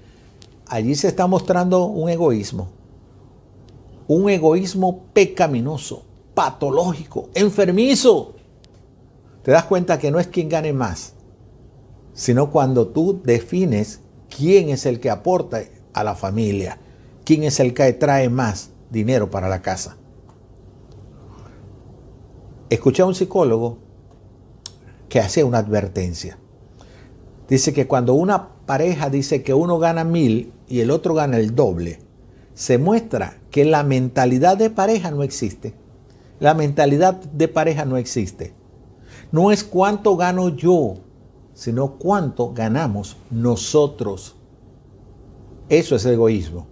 allí 0.68 0.96
se 0.96 1.08
está 1.08 1.28
mostrando 1.28 1.86
un 1.86 2.10
egoísmo. 2.10 2.70
Un 4.08 4.30
egoísmo 4.30 5.04
pecaminoso, 5.14 6.04
patológico, 6.34 7.30
enfermizo. 7.34 8.36
Te 9.44 9.52
das 9.52 9.66
cuenta 9.66 10.00
que 10.00 10.12
no 10.12 10.20
es 10.20 10.28
quien 10.28 10.50
gane 10.50 10.74
más, 10.74 11.14
sino 12.14 12.52
cuando 12.52 12.88
tú 12.88 13.22
defines 13.24 14.00
quién 14.36 14.70
es 14.70 14.86
el 14.86 15.00
que 15.00 15.10
aporta 15.10 15.62
a 15.94 16.04
la 16.04 16.16
familia, 16.16 16.80
quién 17.26 17.44
es 17.44 17.60
el 17.60 17.74
que 17.74 17.92
trae 17.94 18.30
más 18.30 18.72
dinero 18.90 19.30
para 19.30 19.50
la 19.50 19.62
casa. 19.62 19.98
Escuché 22.70 23.02
a 23.02 23.08
un 23.08 23.16
psicólogo 23.16 23.78
que 25.10 25.20
hacía 25.20 25.46
una 25.46 25.58
advertencia 25.58 26.38
dice 27.50 27.74
que 27.74 27.88
cuando 27.88 28.14
una 28.14 28.50
pareja 28.66 29.10
dice 29.10 29.44
que 29.44 29.54
uno 29.54 29.80
gana 29.80 30.04
mil 30.04 30.54
y 30.68 30.80
el 30.80 30.92
otro 30.92 31.16
gana 31.16 31.38
el 31.38 31.56
doble, 31.56 32.00
se 32.54 32.78
muestra 32.78 33.40
que 33.52 33.66
la 33.66 33.84
mentalidad 33.84 34.58
de 34.58 34.70
pareja 34.70 35.12
no 35.12 35.24
existe. 35.24 35.74
La 36.40 36.54
mentalidad 36.54 37.16
de 37.16 37.48
pareja 37.48 37.86
no 37.86 37.98
existe. 37.98 38.54
No 39.32 39.52
es 39.52 39.64
cuánto 39.64 40.16
gano 40.16 40.50
yo, 40.50 40.98
sino 41.54 41.96
cuánto 41.96 42.54
ganamos 42.54 43.18
nosotros. 43.30 44.36
Eso 45.68 45.96
es 45.96 46.06
egoísmo. 46.06 46.68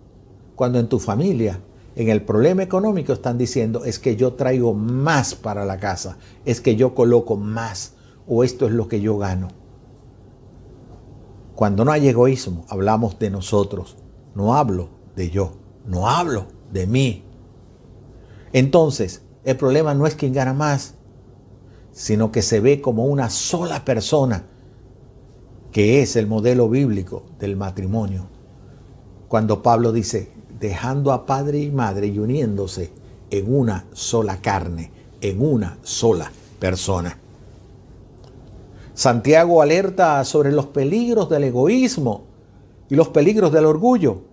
Cuando 0.56 0.80
en 0.80 0.88
tu 0.88 1.00
familia, 1.00 1.60
en 1.96 2.10
el 2.10 2.22
problema 2.22 2.64
económico, 2.64 3.14
están 3.14 3.38
diciendo 3.38 3.84
es 3.84 4.00
que 4.00 4.16
yo 4.16 4.34
traigo 4.34 4.74
más 4.74 5.36
para 5.36 5.66
la 5.66 5.80
casa, 5.80 6.18
es 6.46 6.62
que 6.62 6.76
yo 6.76 6.96
coloco 6.96 7.36
más, 7.36 7.94
o 8.28 8.44
esto 8.44 8.68
es 8.68 8.72
lo 8.72 8.88
que 8.88 9.02
yo 9.02 9.18
gano. 9.18 9.50
Cuando 11.58 11.84
no 11.84 11.92
hay 11.92 12.08
egoísmo, 12.08 12.66
hablamos 12.70 13.18
de 13.18 13.32
nosotros. 13.32 13.98
No 14.36 14.54
hablo 14.54 14.90
de 15.16 15.32
yo, 15.32 15.54
no 15.88 16.08
hablo 16.08 16.46
de 16.72 16.86
mí. 16.86 17.24
Entonces, 18.54 19.24
el 19.44 19.58
problema 19.58 19.96
no 19.96 20.06
es 20.06 20.14
quien 20.14 20.34
gana 20.34 20.54
más, 20.54 20.94
sino 21.92 22.32
que 22.32 22.44
se 22.44 22.60
ve 22.60 22.80
como 22.80 23.08
una 23.08 23.32
sola 23.32 23.84
persona 23.84 24.44
que 25.72 26.04
es 26.04 26.16
el 26.16 26.28
modelo 26.28 26.70
bíblico 26.70 27.24
del 27.40 27.56
matrimonio. 27.56 28.28
Cuando 29.28 29.64
Pablo 29.64 29.92
dice, 29.92 30.32
dejando 30.60 31.12
a 31.12 31.26
padre 31.26 31.58
y 31.58 31.72
madre 31.72 32.06
y 32.06 32.20
uniéndose 32.20 32.92
en 33.32 33.52
una 33.52 33.88
sola 33.94 34.42
carne, 34.42 34.92
en 35.22 35.42
una 35.42 35.80
sola 35.82 36.32
persona. 36.60 37.18
Santiago 38.98 39.62
alerta 39.62 40.26
sobre 40.26 40.52
los 40.52 40.66
peligros 40.66 41.30
del 41.30 41.44
egoísmo 41.44 42.26
y 42.90 42.96
los 42.96 43.10
peligros 43.10 43.52
del 43.52 43.66
orgullo. 43.66 44.24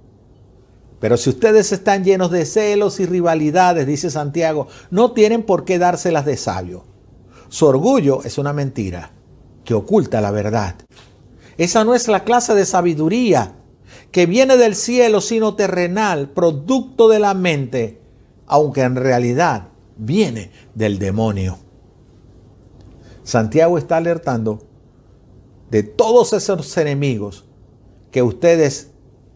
Pero 1.00 1.18
si 1.18 1.28
ustedes 1.28 1.70
están 1.70 2.02
llenos 2.02 2.30
de 2.30 2.46
celos 2.46 2.98
y 2.98 3.04
rivalidades, 3.04 3.86
dice 3.86 4.08
Santiago, 4.08 4.68
no 4.90 5.12
tienen 5.12 5.42
por 5.42 5.66
qué 5.66 5.78
dárselas 5.78 6.24
de 6.24 6.38
sabio. 6.38 6.84
Su 7.50 7.66
orgullo 7.66 8.22
es 8.24 8.38
una 8.38 8.54
mentira 8.54 9.10
que 9.66 9.74
oculta 9.74 10.22
la 10.22 10.30
verdad. 10.30 10.76
Esa 11.58 11.84
no 11.84 11.94
es 11.94 12.08
la 12.08 12.24
clase 12.24 12.54
de 12.54 12.64
sabiduría 12.64 13.56
que 14.12 14.24
viene 14.24 14.56
del 14.56 14.76
cielo, 14.76 15.20
sino 15.20 15.56
terrenal, 15.56 16.30
producto 16.30 17.10
de 17.10 17.18
la 17.18 17.34
mente, 17.34 18.00
aunque 18.46 18.80
en 18.80 18.96
realidad 18.96 19.68
viene 19.98 20.52
del 20.74 20.98
demonio. 20.98 21.58
Santiago 23.24 23.78
está 23.78 23.96
alertando 23.96 24.60
de 25.70 25.82
todos 25.82 26.32
esos 26.34 26.76
enemigos 26.76 27.44
que 28.12 28.22
ustedes 28.22 28.90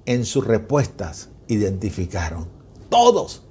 en 0.04 0.24
sus 0.24 0.46
respuestas 0.46 1.30
identificaron. 1.48 2.46
Todos 2.90 3.42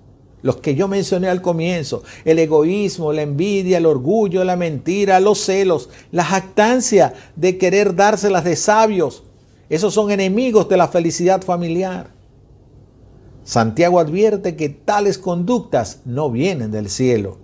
los 0.44 0.58
que 0.58 0.76
yo 0.76 0.88
mencioné 0.88 1.28
al 1.28 1.42
comienzo, 1.42 2.04
el 2.24 2.38
egoísmo, 2.40 3.12
la 3.12 3.24
envidia, 3.24 3.80
el 3.80 3.88
orgullo, 3.88 4.44
la 4.44 4.56
mentira, 4.56 5.20
los 5.20 5.40
celos, 5.40 5.90
la 6.12 6.24
jactancia 6.24 7.14
de 7.36 7.58
querer 7.58 7.96
dárselas 7.96 8.44
de 8.44 8.56
sabios, 8.56 9.24
esos 9.70 9.94
son 9.94 10.12
enemigos 10.12 10.70
de 10.70 10.78
la 10.78 10.88
felicidad 10.88 11.42
familiar. 11.42 12.14
Santiago 13.44 14.00
advierte 14.00 14.56
que 14.56 14.70
tales 14.70 15.18
conductas 15.18 16.02
no 16.06 16.30
vienen 16.30 16.70
del 16.70 16.90
cielo, 16.90 17.40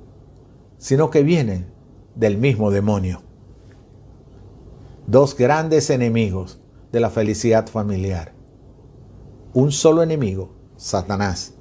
sino 0.77 1.09
que 1.09 1.23
vienen 1.23 1.72
del 2.15 2.37
mismo 2.37 2.71
demonio. 2.71 3.21
Dos 5.07 5.35
grandes 5.35 5.89
enemigos 5.89 6.59
de 6.91 6.99
la 6.99 7.09
felicidad 7.09 7.67
familiar. 7.67 8.33
Un 9.53 9.71
solo 9.71 10.03
enemigo, 10.03 10.53
Satanás. 10.77 11.53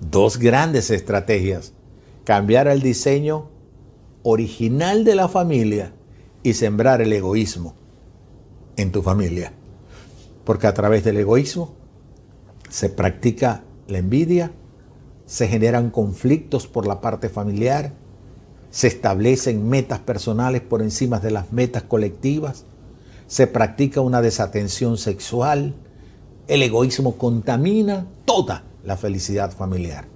Dos 0.00 0.38
grandes 0.38 0.90
estrategias. 0.90 1.72
Cambiar 2.24 2.68
el 2.68 2.82
diseño 2.82 3.50
original 4.22 5.04
de 5.04 5.14
la 5.14 5.28
familia 5.28 5.92
y 6.42 6.54
sembrar 6.54 7.00
el 7.00 7.12
egoísmo 7.12 7.74
en 8.76 8.92
tu 8.92 9.02
familia. 9.02 9.52
Porque 10.44 10.66
a 10.66 10.74
través 10.74 11.04
del 11.04 11.18
egoísmo 11.18 11.74
se 12.68 12.88
practica 12.88 13.64
la 13.86 13.98
envidia, 13.98 14.52
se 15.26 15.48
generan 15.48 15.90
conflictos 15.90 16.66
por 16.66 16.86
la 16.86 17.00
parte 17.00 17.28
familiar, 17.28 17.94
se 18.72 18.88
establecen 18.88 19.68
metas 19.68 20.00
personales 20.00 20.62
por 20.62 20.80
encima 20.82 21.20
de 21.20 21.30
las 21.30 21.52
metas 21.52 21.82
colectivas, 21.84 22.64
se 23.28 23.46
practica 23.46 24.00
una 24.00 24.20
desatención 24.22 24.98
sexual, 24.98 25.74
el 26.48 26.62
egoísmo 26.62 27.16
contamina 27.16 28.06
toda 28.24 28.64
la 28.82 28.96
felicidad 28.96 29.52
familiar. 29.52 30.06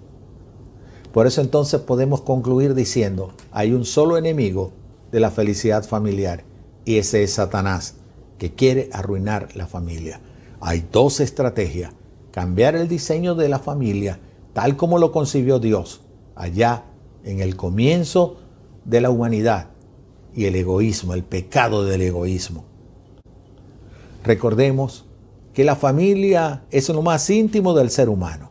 Por 1.12 1.26
eso 1.26 1.42
entonces 1.42 1.80
podemos 1.82 2.22
concluir 2.22 2.74
diciendo, 2.74 3.32
hay 3.52 3.72
un 3.72 3.84
solo 3.84 4.16
enemigo 4.16 4.72
de 5.12 5.20
la 5.20 5.30
felicidad 5.30 5.84
familiar 5.84 6.42
y 6.84 6.96
ese 6.96 7.22
es 7.22 7.34
Satanás, 7.34 7.96
que 8.38 8.54
quiere 8.54 8.88
arruinar 8.92 9.54
la 9.54 9.66
familia. 9.66 10.20
Hay 10.60 10.88
dos 10.90 11.20
estrategias, 11.20 11.92
cambiar 12.32 12.74
el 12.74 12.88
diseño 12.88 13.34
de 13.34 13.48
la 13.48 13.58
familia 13.58 14.18
tal 14.56 14.78
como 14.78 14.98
lo 14.98 15.12
concibió 15.12 15.58
Dios 15.58 16.00
allá 16.34 16.84
en 17.24 17.40
el 17.40 17.56
comienzo 17.56 18.38
de 18.86 19.00
la 19.00 19.10
humanidad 19.10 19.70
y 20.34 20.46
el 20.46 20.54
egoísmo, 20.54 21.14
el 21.14 21.24
pecado 21.24 21.84
del 21.84 22.02
egoísmo. 22.02 22.64
Recordemos 24.24 25.06
que 25.52 25.64
la 25.64 25.76
familia 25.76 26.64
es 26.70 26.88
lo 26.88 27.02
más 27.02 27.28
íntimo 27.30 27.74
del 27.74 27.90
ser 27.90 28.08
humano. 28.08 28.50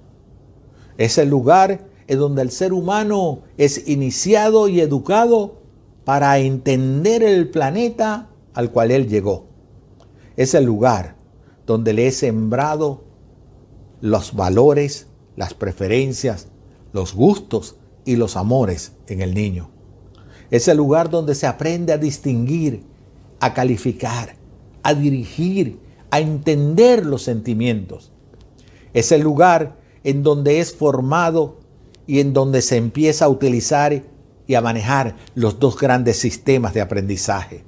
Es 0.98 1.18
el 1.18 1.30
lugar 1.30 1.88
en 2.08 2.20
donde 2.20 2.42
el 2.42 2.52
ser 2.52 2.74
humano 2.74 3.40
es 3.58 3.88
iniciado 3.88 4.68
y 4.68 4.82
educado 4.82 5.62
para 6.04 6.38
entender 6.40 7.24
el 7.24 7.50
planeta 7.50 8.30
al 8.54 8.72
cual 8.72 8.92
él 8.92 9.08
llegó. 9.08 9.48
Es 10.38 10.54
el 10.54 10.66
lugar 10.66 11.16
donde 11.66 11.94
le 11.94 12.08
he 12.08 12.12
sembrado 12.12 13.04
los 14.02 14.36
valores, 14.36 15.08
las 15.36 15.54
preferencias, 15.54 16.48
los 16.94 17.14
gustos 17.14 17.76
y 18.06 18.16
los 18.16 18.36
amores 18.38 18.94
en 19.08 19.22
el 19.22 19.34
niño. 19.34 19.75
Es 20.52 20.68
el 20.68 20.78
lugar 20.78 21.10
donde 21.10 21.36
se 21.36 21.48
aprende 21.48 21.94
a 21.94 21.98
distinguir, 21.98 22.84
a 23.40 23.54
calificar, 23.54 24.36
a 24.84 24.94
dirigir, 24.94 25.80
a 26.12 26.20
entender 26.20 27.06
los 27.06 27.24
sentimientos. 27.24 28.12
Es 28.94 29.12
el 29.12 29.22
lugar 29.22 29.78
en 30.04 30.24
donde 30.24 30.60
es 30.60 30.74
formado 30.76 31.60
y 32.08 32.20
en 32.20 32.34
donde 32.34 32.62
se 32.62 32.78
empieza 32.78 33.26
a 33.26 33.30
utilizar 33.30 34.04
y 34.48 34.56
a 34.56 34.62
manejar 34.62 35.16
los 35.34 35.60
dos 35.60 35.78
grandes 35.78 36.20
sistemas 36.20 36.74
de 36.74 36.82
aprendizaje, 36.82 37.64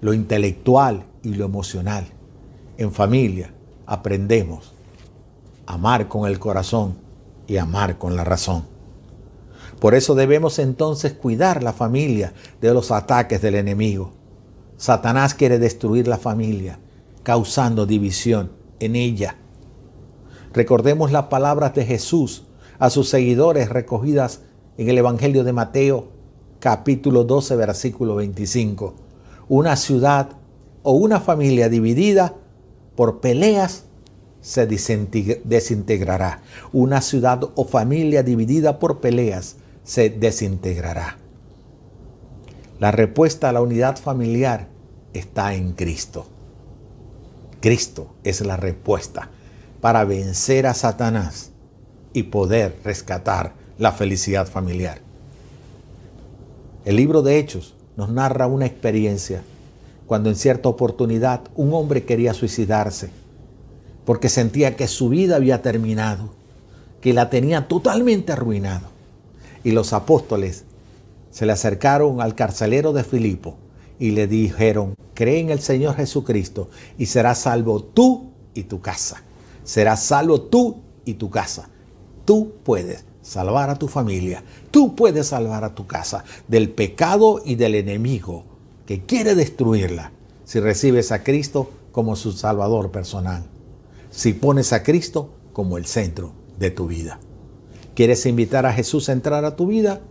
lo 0.00 0.12
intelectual 0.12 1.04
y 1.22 1.34
lo 1.34 1.44
emocional. 1.44 2.06
En 2.76 2.92
familia 2.92 3.54
aprendemos 3.86 4.74
a 5.66 5.74
amar 5.74 6.08
con 6.08 6.28
el 6.28 6.38
corazón 6.38 6.96
y 7.46 7.56
amar 7.56 7.98
con 7.98 8.16
la 8.16 8.24
razón. 8.24 8.75
Por 9.80 9.94
eso 9.94 10.14
debemos 10.14 10.58
entonces 10.58 11.12
cuidar 11.12 11.62
la 11.62 11.72
familia 11.72 12.32
de 12.60 12.72
los 12.72 12.90
ataques 12.90 13.42
del 13.42 13.56
enemigo. 13.56 14.12
Satanás 14.76 15.34
quiere 15.34 15.58
destruir 15.58 16.08
la 16.08 16.18
familia, 16.18 16.78
causando 17.22 17.86
división 17.86 18.52
en 18.80 18.96
ella. 18.96 19.36
Recordemos 20.52 21.12
las 21.12 21.26
palabras 21.26 21.74
de 21.74 21.84
Jesús 21.84 22.44
a 22.78 22.90
sus 22.90 23.08
seguidores 23.08 23.68
recogidas 23.68 24.40
en 24.78 24.88
el 24.88 24.98
Evangelio 24.98 25.44
de 25.44 25.52
Mateo 25.52 26.08
capítulo 26.60 27.24
12 27.24 27.56
versículo 27.56 28.16
25. 28.16 28.94
Una 29.48 29.76
ciudad 29.76 30.30
o 30.82 30.92
una 30.92 31.20
familia 31.20 31.68
dividida 31.68 32.34
por 32.94 33.20
peleas 33.20 33.84
se 34.40 34.66
desintegrará. 34.66 36.40
Una 36.72 37.00
ciudad 37.00 37.40
o 37.54 37.64
familia 37.64 38.22
dividida 38.22 38.78
por 38.78 39.00
peleas 39.00 39.56
se 39.86 40.10
desintegrará. 40.10 41.16
La 42.78 42.90
respuesta 42.90 43.48
a 43.48 43.52
la 43.52 43.62
unidad 43.62 43.96
familiar 43.96 44.68
está 45.14 45.54
en 45.54 45.72
Cristo. 45.72 46.26
Cristo 47.60 48.14
es 48.24 48.42
la 48.42 48.56
respuesta 48.56 49.30
para 49.80 50.04
vencer 50.04 50.66
a 50.66 50.74
Satanás 50.74 51.52
y 52.12 52.24
poder 52.24 52.76
rescatar 52.84 53.54
la 53.78 53.92
felicidad 53.92 54.46
familiar. 54.46 54.98
El 56.84 56.96
libro 56.96 57.22
de 57.22 57.38
Hechos 57.38 57.74
nos 57.96 58.10
narra 58.10 58.46
una 58.46 58.66
experiencia 58.66 59.42
cuando 60.06 60.28
en 60.28 60.36
cierta 60.36 60.68
oportunidad 60.68 61.42
un 61.54 61.72
hombre 61.72 62.04
quería 62.04 62.34
suicidarse 62.34 63.10
porque 64.04 64.28
sentía 64.28 64.76
que 64.76 64.88
su 64.88 65.08
vida 65.08 65.36
había 65.36 65.62
terminado, 65.62 66.30
que 67.00 67.12
la 67.12 67.30
tenía 67.30 67.68
totalmente 67.68 68.32
arruinado. 68.32 68.95
Y 69.66 69.72
los 69.72 69.92
apóstoles 69.92 70.62
se 71.32 71.44
le 71.44 71.50
acercaron 71.50 72.20
al 72.20 72.36
carcelero 72.36 72.92
de 72.92 73.02
Filipo 73.02 73.56
y 73.98 74.12
le 74.12 74.28
dijeron, 74.28 74.94
cree 75.12 75.40
en 75.40 75.50
el 75.50 75.58
Señor 75.58 75.96
Jesucristo 75.96 76.70
y 76.98 77.06
serás 77.06 77.38
salvo 77.38 77.82
tú 77.82 78.30
y 78.54 78.62
tu 78.62 78.80
casa. 78.80 79.24
Serás 79.64 80.04
salvo 80.04 80.40
tú 80.40 80.82
y 81.04 81.14
tu 81.14 81.30
casa. 81.30 81.68
Tú 82.24 82.52
puedes 82.62 83.06
salvar 83.22 83.68
a 83.68 83.74
tu 83.76 83.88
familia. 83.88 84.44
Tú 84.70 84.94
puedes 84.94 85.26
salvar 85.26 85.64
a 85.64 85.74
tu 85.74 85.84
casa 85.88 86.22
del 86.46 86.70
pecado 86.70 87.42
y 87.44 87.56
del 87.56 87.74
enemigo 87.74 88.44
que 88.86 89.04
quiere 89.04 89.34
destruirla 89.34 90.12
si 90.44 90.60
recibes 90.60 91.10
a 91.10 91.24
Cristo 91.24 91.72
como 91.90 92.14
su 92.14 92.30
Salvador 92.30 92.92
personal. 92.92 93.42
Si 94.10 94.32
pones 94.32 94.72
a 94.72 94.84
Cristo 94.84 95.30
como 95.52 95.76
el 95.76 95.86
centro 95.86 96.30
de 96.56 96.70
tu 96.70 96.86
vida. 96.86 97.18
¿Quieres 97.96 98.26
invitar 98.26 98.66
a 98.66 98.74
Jesús 98.74 99.08
a 99.08 99.12
entrar 99.12 99.46
a 99.46 99.56
tu 99.56 99.68
vida? 99.68 100.02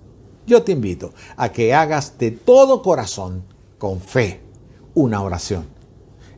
Yo 0.48 0.64
te 0.64 0.72
invito 0.72 1.14
a 1.38 1.52
que 1.52 1.76
hagas 1.76 2.18
de 2.18 2.32
todo 2.32 2.82
corazón, 2.82 3.44
con 3.78 4.02
fe, 4.02 4.42
una 4.96 5.22
oración. 5.22 5.68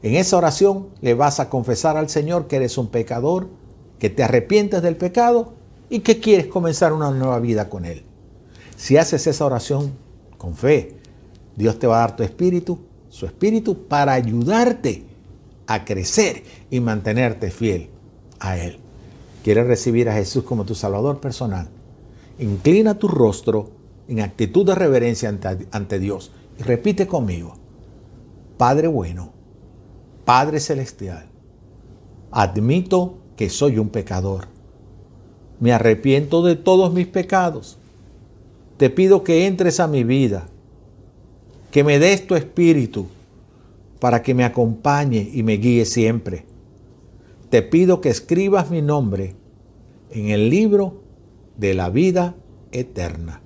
En 0.03 0.15
esa 0.15 0.35
oración 0.35 0.89
le 0.99 1.13
vas 1.13 1.39
a 1.39 1.49
confesar 1.49 1.95
al 1.95 2.09
Señor 2.09 2.47
que 2.47 2.57
eres 2.57 2.77
un 2.77 2.89
pecador, 2.89 3.47
que 3.97 4.09
te 4.09 4.23
arrepientes 4.23 4.81
del 4.81 4.97
pecado 4.97 5.53
y 5.89 5.99
que 5.99 6.19
quieres 6.19 6.47
comenzar 6.47 6.91
una 6.91 7.11
nueva 7.11 7.39
vida 7.39 7.69
con 7.69 7.85
Él. 7.85 8.03
Si 8.75 8.97
haces 8.97 9.25
esa 9.25 9.45
oración 9.45 9.93
con 10.37 10.53
fe, 10.53 10.97
Dios 11.55 11.79
te 11.79 11.87
va 11.87 11.95
a 11.95 12.07
dar 12.07 12.17
tu 12.17 12.23
espíritu, 12.23 12.79
su 13.07 13.25
espíritu, 13.25 13.87
para 13.87 14.11
ayudarte 14.11 15.05
a 15.65 15.85
crecer 15.85 16.43
y 16.69 16.81
mantenerte 16.81 17.51
fiel 17.51 17.89
a 18.37 18.57
Él. 18.57 18.81
¿Quieres 19.47 19.65
recibir 19.65 20.09
a 20.09 20.13
Jesús 20.13 20.43
como 20.43 20.65
tu 20.65 20.75
Salvador 20.75 21.21
personal? 21.21 21.69
Inclina 22.37 22.99
tu 22.99 23.07
rostro 23.07 23.69
en 24.09 24.19
actitud 24.19 24.65
de 24.65 24.75
reverencia 24.75 25.29
ante, 25.29 25.69
ante 25.71 25.99
Dios 25.99 26.33
y 26.59 26.63
repite 26.63 27.07
conmigo, 27.07 27.55
Padre 28.57 28.89
bueno, 28.89 29.31
Padre 30.25 30.59
celestial, 30.59 31.27
admito 32.29 33.19
que 33.37 33.49
soy 33.49 33.77
un 33.77 33.87
pecador. 33.87 34.49
Me 35.61 35.71
arrepiento 35.71 36.43
de 36.43 36.57
todos 36.57 36.91
mis 36.91 37.07
pecados. 37.07 37.77
Te 38.75 38.89
pido 38.89 39.23
que 39.23 39.47
entres 39.47 39.79
a 39.79 39.87
mi 39.87 40.03
vida, 40.03 40.49
que 41.71 41.85
me 41.85 41.99
des 41.99 42.27
tu 42.27 42.35
espíritu 42.35 43.07
para 44.01 44.21
que 44.21 44.33
me 44.33 44.43
acompañe 44.43 45.31
y 45.33 45.41
me 45.41 45.53
guíe 45.53 45.85
siempre. 45.85 46.56
Te 47.49 47.61
pido 47.61 48.01
que 48.01 48.09
escribas 48.09 48.69
mi 48.69 48.81
nombre 48.81 49.35
en 50.11 50.29
el 50.29 50.49
libro 50.49 51.01
de 51.55 51.73
la 51.73 51.89
vida 51.89 52.35
eterna. 52.73 53.41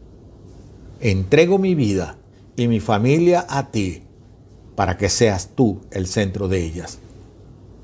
Entrego 0.99 1.59
mi 1.59 1.75
vida 1.75 2.17
y 2.55 2.67
mi 2.67 2.79
familia 2.79 3.45
a 3.47 3.69
ti 3.69 4.01
para 4.75 4.97
que 4.97 5.07
seas 5.07 5.51
tú 5.55 5.81
el 5.91 6.07
centro 6.07 6.47
de 6.47 6.65
ellas. 6.65 6.97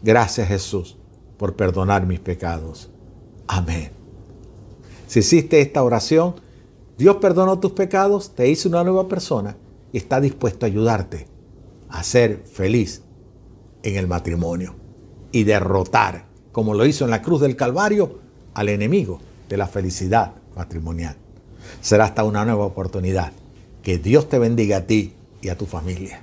Gracias 0.01 0.47
Jesús 0.47 0.97
por 1.37 1.55
perdonar 1.55 2.07
mis 2.07 2.19
pecados. 2.19 2.89
Amén. 3.47 3.91
Si 5.05 5.19
hiciste 5.19 5.61
esta 5.61 5.83
oración, 5.83 6.35
Dios 6.97 7.17
perdonó 7.17 7.59
tus 7.59 7.73
pecados, 7.73 8.33
te 8.33 8.49
hizo 8.49 8.69
una 8.69 8.83
nueva 8.83 9.07
persona 9.07 9.55
y 9.93 9.97
está 9.97 10.19
dispuesto 10.19 10.65
a 10.65 10.69
ayudarte 10.69 11.27
a 11.89 12.01
ser 12.03 12.43
feliz 12.45 13.03
en 13.83 13.97
el 13.97 14.07
matrimonio 14.07 14.86
y 15.37 15.43
derrotar, 15.43 16.25
como 16.51 16.73
lo 16.73 16.83
hizo 16.87 17.05
en 17.05 17.11
la 17.11 17.21
cruz 17.21 17.41
del 17.41 17.55
Calvario, 17.55 18.17
al 18.55 18.69
enemigo 18.69 19.19
de 19.47 19.55
la 19.55 19.67
felicidad 19.67 20.31
matrimonial. 20.55 21.15
Será 21.79 22.05
hasta 22.05 22.23
una 22.23 22.43
nueva 22.43 22.65
oportunidad. 22.65 23.33
Que 23.83 23.99
Dios 23.99 24.29
te 24.29 24.39
bendiga 24.39 24.77
a 24.77 24.87
ti 24.87 25.13
y 25.43 25.49
a 25.49 25.57
tu 25.57 25.67
familia. 25.67 26.21